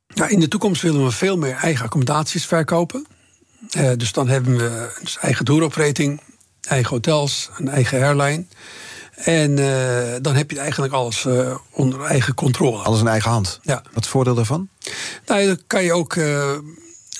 [0.06, 3.06] Ja, in de toekomst willen we veel meer eigen accommodaties verkopen.
[3.70, 6.20] Eh, dus dan hebben we dus eigen toeroperating,
[6.68, 8.44] eigen hotels, een eigen airline.
[9.16, 12.82] En eh, dan heb je eigenlijk alles eh, onder eigen controle.
[12.82, 13.58] Alles in eigen hand.
[13.62, 13.74] Ja.
[13.74, 14.68] Wat is het voordeel daarvan?
[15.26, 16.16] Nou, dan kan je ook.
[16.16, 16.50] eh,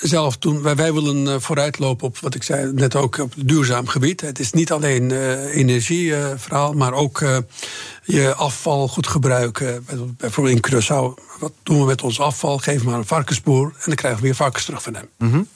[0.01, 4.21] zelf toen, wij, wij willen vooruitlopen op wat ik zei net ook op duurzaam gebied.
[4.21, 5.11] Het is niet alleen
[5.51, 7.25] energieverhaal, maar ook
[8.03, 9.85] je afval goed gebruiken.
[10.17, 12.57] Bijvoorbeeld in Curaçao, wat doen we met ons afval?
[12.57, 15.07] Geef maar een varkensboer en dan krijgen we weer varkens terug van hem.
[15.17, 15.47] Mm -hmm.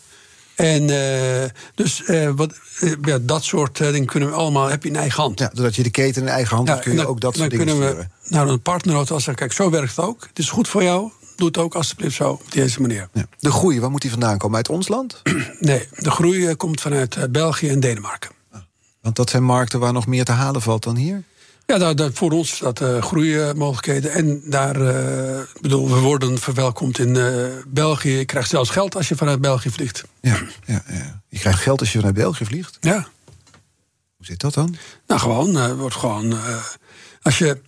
[0.61, 4.89] En uh, dus uh, wat, uh, ja, dat soort dingen kunnen we allemaal, heb je
[4.89, 5.39] in eigen hand.
[5.39, 7.49] Ja, doordat je de keten in eigen hand hebt, kun je dan, ook dat soort
[7.49, 8.11] dingen kunnen sturen.
[8.23, 10.21] we naar een partnerauto zeggen, kijk, zo werkt het ook.
[10.27, 13.09] Het is goed voor jou, doe het ook alsjeblieft zo, op deze manier.
[13.13, 13.25] Ja.
[13.39, 14.57] De groei, waar moet die vandaan komen?
[14.57, 15.21] Uit ons land?
[15.59, 18.29] nee, de groei komt vanuit België en Denemarken.
[19.01, 21.23] Want dat zijn markten waar nog meer te halen valt dan hier?
[21.71, 24.11] Ja, daar, daar, voor ons dat uh, groeimogelijkheden.
[24.11, 28.09] En daar, uh, bedoel, we worden verwelkomd in uh, België.
[28.09, 30.03] Je krijgt zelfs geld als je vanuit België vliegt.
[30.21, 31.21] Ja, ja, ja.
[31.27, 32.77] je krijgt geld als je vanuit België vliegt?
[32.81, 33.07] Ja.
[34.17, 34.75] Hoe zit dat dan?
[35.07, 36.35] Nou, gewoon, wordt gewoon.
[37.21, 37.61] als je.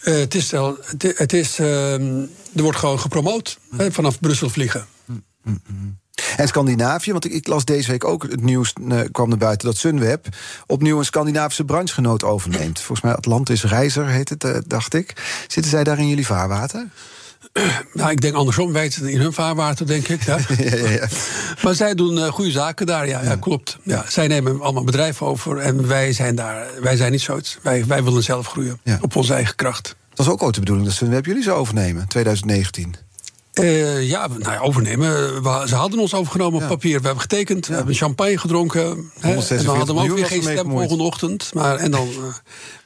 [0.00, 0.76] het is, wel,
[1.14, 4.86] het, is, ehm, er wordt gewoon gepromoot hè, vanaf Brussel vliegen.
[5.04, 5.98] Mm, mm.
[6.36, 9.68] En Scandinavië, want ik, ik, las deze week ook het nieuws uh, kwam naar buiten
[9.68, 10.26] dat Sunweb
[10.66, 12.80] opnieuw een Scandinavische branchegenoot overneemt.
[12.80, 15.12] Volgens mij Atlantis Reizer heet het, uh, dacht ik.
[15.48, 16.86] Zitten zij daar in jullie vaarwater?
[17.92, 20.22] Nou, ik denk andersom, wij zitten in hun vaarwater, denk ik.
[20.22, 20.38] Ja.
[21.00, 21.06] ja.
[21.62, 23.36] Maar zij doen uh, goede zaken daar, ja, ja.
[23.36, 23.78] klopt.
[23.82, 27.58] Ja, zij nemen allemaal bedrijven over en wij zijn daar, wij zijn niet zoiets.
[27.62, 29.96] Wij, wij willen zelf groeien op onze eigen kracht.
[30.08, 32.94] Dat was ook ooit de bedoeling dat Sunweb jullie zou overnemen, 2019.
[33.58, 35.42] Uh, ja, nou ja, overnemen.
[35.42, 37.00] We, ze hadden ons overgenomen op papier.
[37.00, 39.10] We hebben getekend, we hebben champagne gedronken.
[39.20, 41.54] Hè, en we hadden ook weer geen stem volgende ochtend.
[41.54, 42.16] Maar, en dan uh,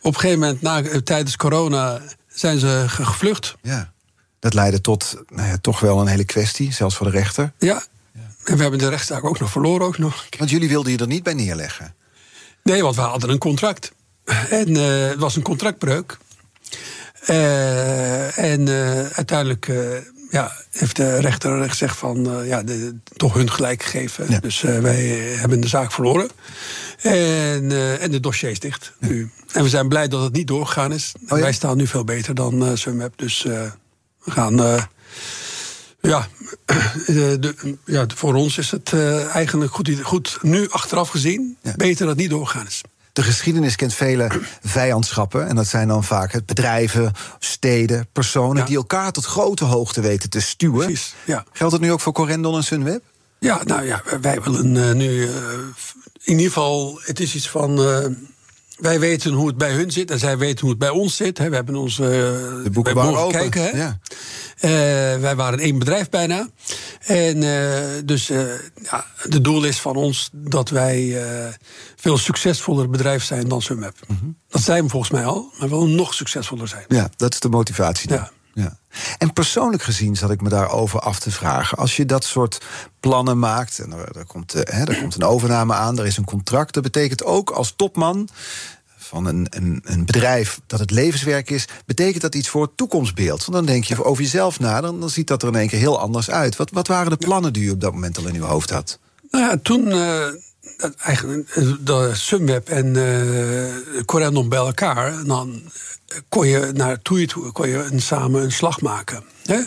[0.01, 3.55] op een gegeven moment, na, tijdens corona, zijn ze gevlucht.
[3.63, 3.93] Ja,
[4.39, 7.53] dat leidde tot nou ja, toch wel een hele kwestie, zelfs voor de rechter.
[7.59, 7.83] Ja,
[8.45, 9.87] en we hebben de rechtszaak ook nog verloren.
[9.87, 10.27] Ook nog.
[10.39, 11.95] Want jullie wilden je er niet bij neerleggen?
[12.63, 13.93] Nee, want we hadden een contract.
[14.51, 16.19] En het was een contractbreuk.
[18.35, 18.69] en
[19.13, 19.71] uiteindelijk
[20.33, 24.27] ja, heeft de rechter gezegd van uh, ja, de, toch hun gelijk gegeven.
[24.29, 24.39] Ja.
[24.39, 25.05] Dus uh, wij
[25.37, 26.29] hebben de zaak verloren.
[27.03, 29.09] En, uh, en de dossier is dicht ja.
[29.09, 29.31] nu.
[29.53, 31.13] En we zijn blij dat het niet doorgegaan is.
[31.23, 31.45] Oh, ja?
[31.45, 33.13] Wij staan nu veel beter dan uh, Sunweb.
[33.17, 34.57] Dus we gaan.
[36.01, 36.29] ja,
[37.07, 38.93] de, ja, voor ons is het
[39.33, 41.57] eigenlijk goed, goed nu achteraf gezien.
[41.77, 42.81] Beter dat het niet doorgegaan is.
[43.13, 44.31] De geschiedenis kent vele
[44.63, 45.49] vijandschappen.
[45.49, 48.57] En dat zijn dan vaak bedrijven, steden, personen...
[48.57, 48.65] Ja.
[48.65, 50.87] die elkaar tot grote hoogte weten te stuwen.
[50.87, 51.45] Precies, ja.
[51.53, 53.03] Geldt dat nu ook voor Corendon en Sunweb?
[53.39, 55.09] Ja, nou ja, wij willen uh, nu...
[55.09, 55.29] Uh,
[56.23, 57.81] in ieder geval, het is iets van...
[57.81, 58.07] Uh,
[58.77, 61.39] wij weten hoe het bij hun zit en zij weten hoe het bij ons zit.
[61.39, 61.49] Hè.
[61.49, 63.63] We hebben ons de boeken mogen kijken.
[63.63, 63.69] Hè.
[63.69, 63.99] Ja.
[64.65, 64.71] Uh,
[65.21, 66.49] wij waren één bedrijf bijna.
[67.01, 68.43] En uh, dus uh,
[68.83, 71.25] ja, het doel is van ons dat wij
[71.97, 73.63] veel succesvoller bedrijf zijn dan.
[73.69, 74.37] Mm -hmm.
[74.49, 76.85] Dat zijn we volgens mij al, maar we willen nog succesvoller zijn.
[76.89, 78.09] Ja, dat is de motivatie.
[78.09, 78.19] Dan.
[78.19, 78.31] Ja.
[78.55, 78.77] Ja.
[79.19, 81.79] En persoonlijk gezien zat ik me daarover af te vragen.
[81.79, 82.61] Als je dat soort
[83.01, 86.25] plannen maakt, en er, er, komt, hè, er komt een overname aan, er is een
[86.25, 86.75] contract.
[86.75, 88.29] Dat betekent ook als topman
[89.13, 93.45] van een, een, een, bedrijf dat het levenswerk is, betekent dat iets voor het toekomstbeeld.
[93.45, 95.79] Want dan denk je over jezelf na, dan, dan ziet dat er in één keer
[95.79, 96.57] heel anders uit.
[96.57, 98.99] Wat, wat waren de plannen die u op dat moment al in uw hoofd had?
[99.31, 99.87] Nou ja, toen.
[99.87, 100.27] Uh,
[100.99, 101.55] eigenlijk
[101.85, 105.63] de Sunweb en uh, Corendon bij elkaar, dan
[106.29, 109.25] kon je naartoe toe, kon je een, samen een slag maken.
[109.45, 109.61] Hè?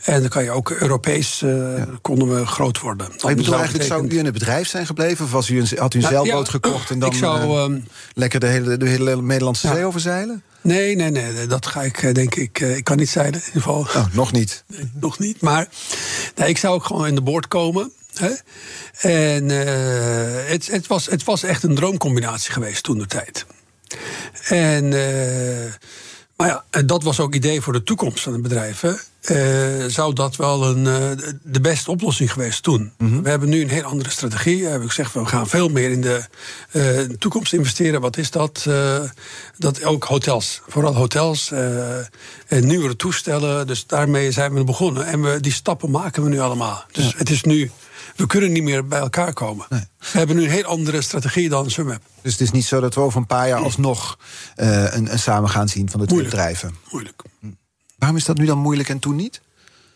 [0.00, 1.86] En dan kan je ook Europees uh, ja.
[2.02, 3.08] konden we groot worden.
[3.22, 5.24] Maar ik bedoel, eigenlijk zou u in het bedrijf zijn gebleven?
[5.24, 7.62] Of was u een, had u een nou, zeilboot ja, gekocht en dan zou, uh,
[7.62, 9.74] um, lekker de hele, de hele Nederlandse ja.
[9.74, 10.42] zee overzeilen?
[10.60, 12.60] Nee, nee, nee, dat ga ik denk ik.
[12.60, 13.80] Ik kan niet zeilen in ieder geval.
[13.80, 14.64] Oh, nog niet?
[14.66, 15.40] Nee, nog niet.
[15.40, 15.68] Maar
[16.34, 17.92] nee, ik zou ook gewoon in de boord komen.
[18.14, 18.30] Hè?
[19.08, 23.46] En uh, het, het, was, het was echt een droomcombinatie geweest toen de tijd.
[24.48, 24.92] En,
[26.40, 28.80] maar ja, dat was ook idee voor de toekomst van het bedrijf.
[28.80, 28.92] Hè.
[28.92, 32.92] Uh, zou dat wel een, uh, de beste oplossing geweest toen.
[32.98, 33.22] Mm -hmm.
[33.22, 34.62] We hebben nu een heel andere strategie.
[34.62, 38.00] We hebben gezegd, we gaan veel meer in de toekomst investeren.
[38.00, 38.66] Wat is dat?
[39.56, 40.60] dat ook hotels.
[40.68, 41.50] Vooral hotels.
[42.46, 43.66] en nieuwere toestellen.
[43.66, 45.06] Dus daarmee zijn we begonnen.
[45.06, 46.84] En we, die stappen maken we nu allemaal.
[46.92, 47.12] Dus ja.
[47.16, 47.70] het is nu
[48.16, 49.66] we kunnen niet meer bij elkaar komen.
[49.68, 49.80] Nee.
[49.98, 52.02] We hebben nu een heel andere strategie dan Sunweb.
[52.22, 54.18] Dus het is niet zo dat we over een paar jaar alsnog
[54.56, 56.74] uh, een, een samen gaan zien van de twee bedrijven?
[56.90, 57.22] Moeilijk.
[57.98, 59.40] Waarom is dat nu dan moeilijk en toen niet?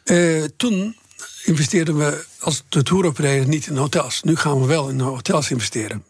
[0.04, 0.96] Uh, toen
[1.44, 4.22] investeerden we als de touroperator niet in hotels.
[4.22, 6.04] Nu gaan we wel in hotels investeren.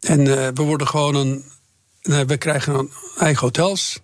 [0.00, 1.44] En uh, we worden gewoon een.
[2.26, 4.00] we krijgen een eigen hotels,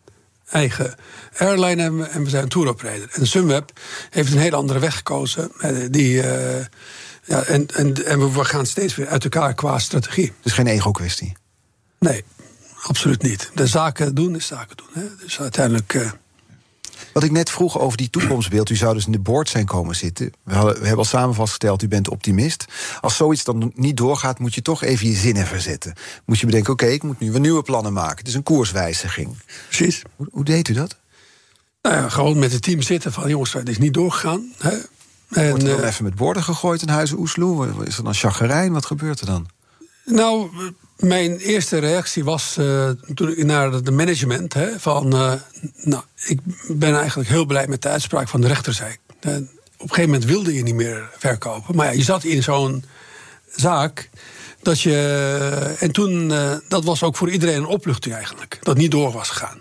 [0.49, 0.95] eigen
[1.37, 3.09] airline hebben we, en we zijn een touroperator.
[3.11, 3.73] En Sunweb
[4.11, 5.51] heeft een hele andere weg gekozen.
[5.91, 6.23] Die.
[7.27, 10.33] Ja, en, en, en we gaan steeds weer uit elkaar qua strategie.
[10.43, 11.37] Dus geen ego-kwestie?
[11.99, 12.25] Nee,
[12.83, 13.51] absoluut niet.
[13.55, 14.89] De zaken doen is zaken doen.
[14.93, 15.09] Hè.
[15.25, 15.95] Dus uiteindelijk.
[15.95, 16.11] Uh...
[17.13, 18.71] Wat ik net vroeg over die toekomstbeeld.
[18.71, 20.33] U zou dus in de board zijn komen zitten.
[20.43, 22.65] We, hadden, we hebben al samen vastgesteld, u bent optimist.
[23.01, 25.95] Als zoiets dan niet doorgaat, moet je toch even je zinnen verzetten.
[26.25, 28.19] Moet je bedenken, oké, ik moet nu weer nieuwe plannen maken.
[28.19, 29.37] Het is een koerswijziging.
[29.67, 30.03] Precies.
[30.17, 30.97] Hoe, hoe deed u dat?
[31.83, 34.53] Nou ja, gewoon met het team zitten van jongens, het is niet doorgegaan.
[34.59, 34.77] Hè?
[35.31, 37.69] En, Wordt er dan eh, even met borden gegooid in Huizen Oesloe?
[37.85, 38.73] Is er dan chagrijn?
[38.73, 39.47] Wat gebeurt er dan?
[40.05, 40.51] Nou,
[40.97, 45.33] mijn eerste reactie was eh, toen ik naar de management hè, van, eh,
[45.83, 48.73] nou, ik ben eigenlijk heel blij met de uitspraak van de rechter.
[48.75, 49.01] Zei ik.
[49.19, 49.49] Op een
[49.79, 52.85] gegeven moment wilde je niet meer verkopen, maar ja, je zat in zo'n
[53.57, 54.11] zaak
[54.63, 56.29] dat je en toen
[56.69, 59.61] dat was ook voor iedereen een opluchting eigenlijk, dat niet door was gegaan.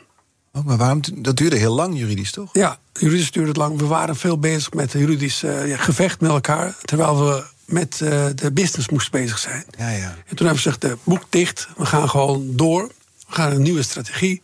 [0.55, 1.01] Oh, maar waarom?
[1.13, 2.49] Dat duurde heel lang juridisch, toch?
[2.53, 3.79] Ja, juridisch duurde het lang.
[3.79, 8.25] We waren veel bezig met juridisch eh, ja, gevecht met elkaar, terwijl we met eh,
[8.35, 9.63] de business moesten bezig zijn.
[9.77, 10.15] Ja, ja.
[10.25, 11.67] En toen hebben we gezegd, boek dicht.
[11.77, 12.91] We gaan gewoon door.
[13.27, 14.41] We gaan een nieuwe strategie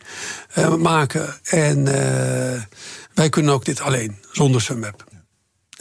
[0.54, 1.36] eh, maken.
[1.44, 1.84] En
[3.14, 5.10] wij kunnen ook dit alleen, zonder Sunweb.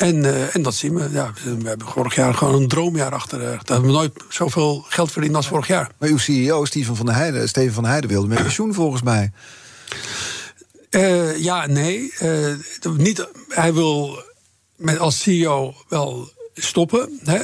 [0.00, 1.08] En, eh, en dat zien we.
[1.12, 3.38] Ja, we hebben vorig jaar gewoon een droomjaar achter.
[3.38, 5.90] Dat hebben we nooit zoveel geld verdiend als vorig jaar.
[5.98, 9.02] Maar uw CEO, Steven van der Heijden, Steven van der Heijden wilde met pensioen volgens
[9.02, 9.32] mij.
[10.90, 12.12] Eh, ja, nee.
[12.18, 12.54] eh,
[12.96, 14.22] niet, hij wil
[14.76, 17.20] met als CEO wel stoppen.
[17.24, 17.40] Hè?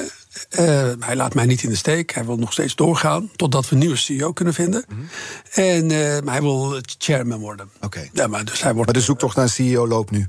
[0.49, 2.15] Eh, hij laat mij niet in de steek.
[2.15, 4.85] Hij wil nog steeds doorgaan totdat we een nieuwe CEO kunnen vinden.
[5.53, 7.71] En eh, maar hij wil chairman worden.
[7.81, 8.09] Oké.
[8.13, 8.87] Ja, maar dus hij wordt.
[8.87, 10.27] Maar de zoektocht naar een CEO loopt nu.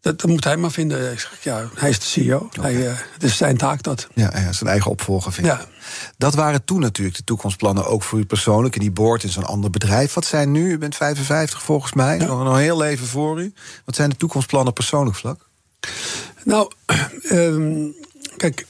[0.00, 1.12] Dat, dat moet hij maar vinden.
[1.12, 2.48] Ik zeg, ja, hij is de CEO.
[2.60, 4.08] Hij, eh, het is zijn taak dat.
[4.14, 5.52] Ja, ja, zijn eigen opvolger vinden.
[5.52, 5.66] Ja.
[6.18, 8.74] Dat waren toen natuurlijk de toekomstplannen, ook voor u persoonlijk.
[8.74, 10.14] In die board in zo'n ander bedrijf.
[10.14, 10.70] Wat zijn nu?
[10.70, 12.16] U bent 55 volgens mij.
[12.16, 13.52] Nog een heel leven voor u.
[13.84, 15.48] Wat zijn de toekomstplannen persoonlijk vlak?
[16.44, 16.70] Nou,
[17.28, 17.86] ehm,
[18.36, 18.66] kijk,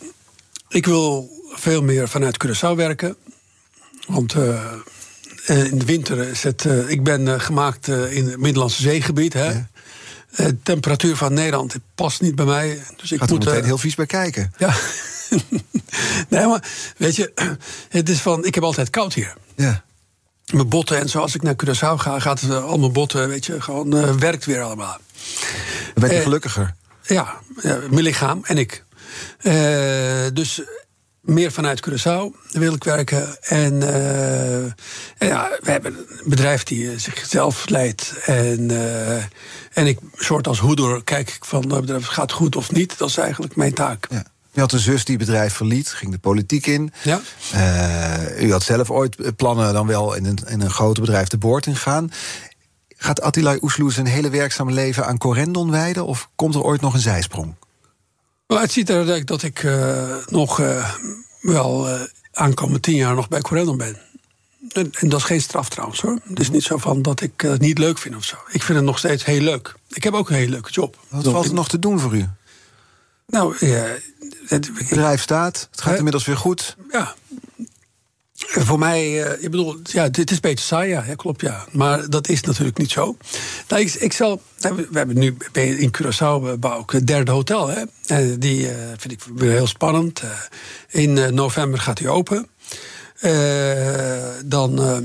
[0.69, 3.17] ik wil veel meer vanuit Curaçao werken.
[4.07, 4.65] Want eh,
[5.47, 6.65] in de winter is het.
[6.65, 9.33] eh, ik ben gemaakt in het Middellandse zeegebied.
[9.33, 9.51] Hè?
[9.51, 9.57] Eh,
[10.37, 12.83] De temperatuur van Nederland past niet bij mij.
[12.97, 13.45] Dus ik Gaat er moet.
[13.45, 14.53] meteen eh, heel vies bij kijken.
[14.59, 14.75] Ja.
[16.29, 16.65] nee, maar
[16.97, 17.33] weet je,
[17.89, 18.45] het is van.
[18.45, 19.35] Ik heb altijd koud hier.
[19.57, 19.85] Ja.
[20.53, 23.29] Mijn botten en zo, als ik naar Curaçao ga, gaat het, eh, al mijn botten,
[23.29, 24.99] weet je, gewoon eh, werkt weer allemaal.
[25.95, 26.75] Dan u Eh, gelukkiger.
[27.03, 28.85] Ja, mijn lichaam en ik.
[29.39, 29.55] Eh,
[30.33, 30.63] dus
[31.29, 33.43] meer vanuit Curaçao wil ik werken.
[33.43, 33.83] En,
[35.19, 38.15] en ja, we hebben een bedrijf die eh, zichzelf leidt.
[38.25, 39.23] En, eh,
[39.73, 42.99] en ik, soort als hoeder, kijk ik van het bedrijf gaat goed of niet.
[42.99, 44.07] Dat is eigenlijk mijn taak.
[44.11, 44.25] Ja.
[44.53, 46.93] U had een zus die het bedrijf verliet, ging de politiek in.
[47.03, 47.21] Ja.
[48.39, 51.67] U had zelf ooit plannen dan wel in een, in een groot bedrijf de boord
[51.67, 52.11] ingaan.
[52.97, 56.07] Gaat Attila Oesloe zijn hele werkzame leven aan Corendon wijden...
[56.07, 57.55] of komt er ooit nog een zijsprong?
[58.49, 60.95] Maar het ziet eruit dat ik eh, nog eh,
[61.41, 61.89] wel
[62.33, 63.99] aankomende tien jaar nog bij Corendon ben.
[64.73, 66.19] En, en dat is geen straf trouwens hoor.
[66.25, 68.37] Het is niet zo van dat ik het niet leuk vind of zo.
[68.51, 69.75] Ik vind het nog steeds heel leuk.
[69.89, 70.99] Ik heb ook een hele leuke job.
[71.09, 72.27] Wat valt er nog te doen voor u?
[73.27, 74.03] Nou, het,
[74.47, 76.77] Het bedrijf staat, het gaat inmiddels weer goed.
[76.91, 77.15] ja.
[78.51, 81.67] Voor mij, eh, ik bedoel, ja, dit is beter saai, ja, klopt, ja.
[81.73, 83.17] Maar dat is natuurlijk niet zo.
[83.69, 87.85] Nou, ik, zal, we hebben nu in Curaçao ik het derde hotel, hè.
[88.39, 90.21] Die eh, vind ik weer heel spannend.
[90.21, 90.31] Eh,
[90.89, 92.49] in november gaat hij open.
[94.45, 94.97] Dan eh,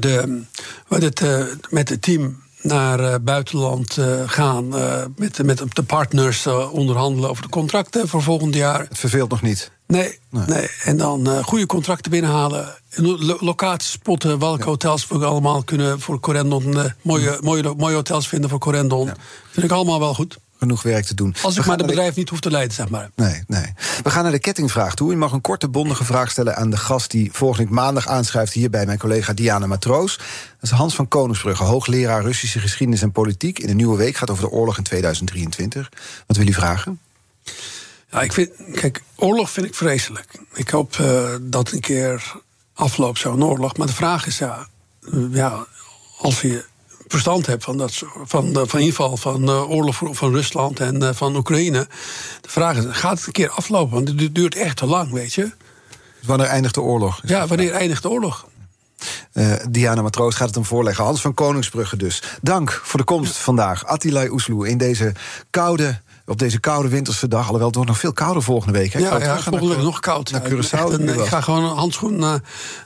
[0.00, 0.42] de,
[0.88, 1.22] wat het,
[1.70, 4.76] met het team naar eh, buitenland eh, gaan.
[4.76, 8.80] eh, met, met de partners onderhandelen over de contracten voor volgend jaar.
[8.88, 9.70] Het verveelt nog niet.
[9.86, 10.44] Nee, Nee.
[10.46, 10.68] nee.
[10.84, 12.74] en dan goede contracten binnenhalen.
[12.90, 16.76] En lo- locaties spotten, welke hotels we allemaal kunnen voor Corendon.
[17.02, 19.10] mooie, mooie, mooie hotels vinden voor Corendon.
[19.50, 20.38] Vind ik allemaal wel goed.
[20.62, 21.34] Genoeg werk te doen.
[21.42, 23.10] Als ik maar de bedrijf niet hoef te leiden, zeg maar.
[23.14, 23.74] Nee, nee.
[24.02, 25.12] We gaan naar de kettingvraag toe.
[25.12, 28.52] U mag een korte, bondige vraag stellen aan de gast die volgende week maandag aanschrijft
[28.52, 30.16] hier bij mijn collega Diana Matroos.
[30.16, 30.26] Dat
[30.60, 33.58] is Hans van Koningsbrugge, hoogleraar Russische geschiedenis en politiek.
[33.58, 35.92] In de nieuwe week gaat over de oorlog in 2023.
[36.26, 37.00] Wat wil u vragen?
[38.10, 40.38] Ja, ik vind, kijk, oorlog vind ik vreselijk.
[40.54, 42.34] Ik hoop eh, dat een keer
[42.74, 43.76] afloopt zo'n oorlog.
[43.76, 44.66] Maar de vraag is, ja,
[45.12, 45.66] eh, ja
[46.18, 46.64] als je
[47.12, 51.02] verstand hebt van, dat, van, de, van inval van de oorlog voor- van Rusland en
[51.02, 51.88] eh, van Oekraïne.
[52.40, 53.94] De vraag is, gaat het een keer aflopen?
[53.94, 55.50] Want het du- duurt echt te lang, weet je.
[56.24, 57.20] Wanneer eindigt de oorlog?
[57.24, 58.46] Ja, wanneer eindigt de oorlog?
[59.32, 61.04] Eh, Diana Matroos gaat het hem voorleggen.
[61.04, 62.22] Hans van Koningsbrugge dus.
[62.40, 63.86] Dank voor de komst vandaag.
[63.86, 65.12] Attila Oesloe in deze
[65.50, 67.40] koude, op deze koude winterse dag.
[67.42, 68.92] Alhoewel het wordt nog veel kouder volgende week.
[68.92, 68.98] Hè?
[68.98, 70.30] Ja, ja volgende week nog koud.
[70.30, 71.00] Naar Ja, Curaçao.
[71.20, 72.34] ik ga gewoon een handschoen eh,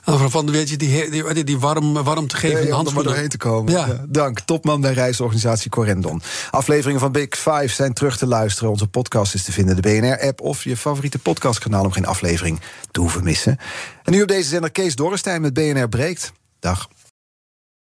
[0.03, 2.61] aan van, weet je, die, die, die, die warm, warm te geven.
[2.61, 3.73] Ja, ja, om er maar doorheen te komen.
[3.73, 4.05] Ja.
[4.07, 4.39] Dank.
[4.39, 6.21] Topman bij reisorganisatie Corendon.
[6.51, 8.69] Afleveringen van Big Five zijn terug te luisteren.
[8.69, 12.59] Onze podcast is te vinden in de BNR-app of je favoriete podcastkanaal om geen aflevering
[12.91, 13.57] te hoeven missen.
[14.03, 16.31] En nu op deze zender Kees Dorrestein met BNR Breekt.
[16.59, 16.87] Dag.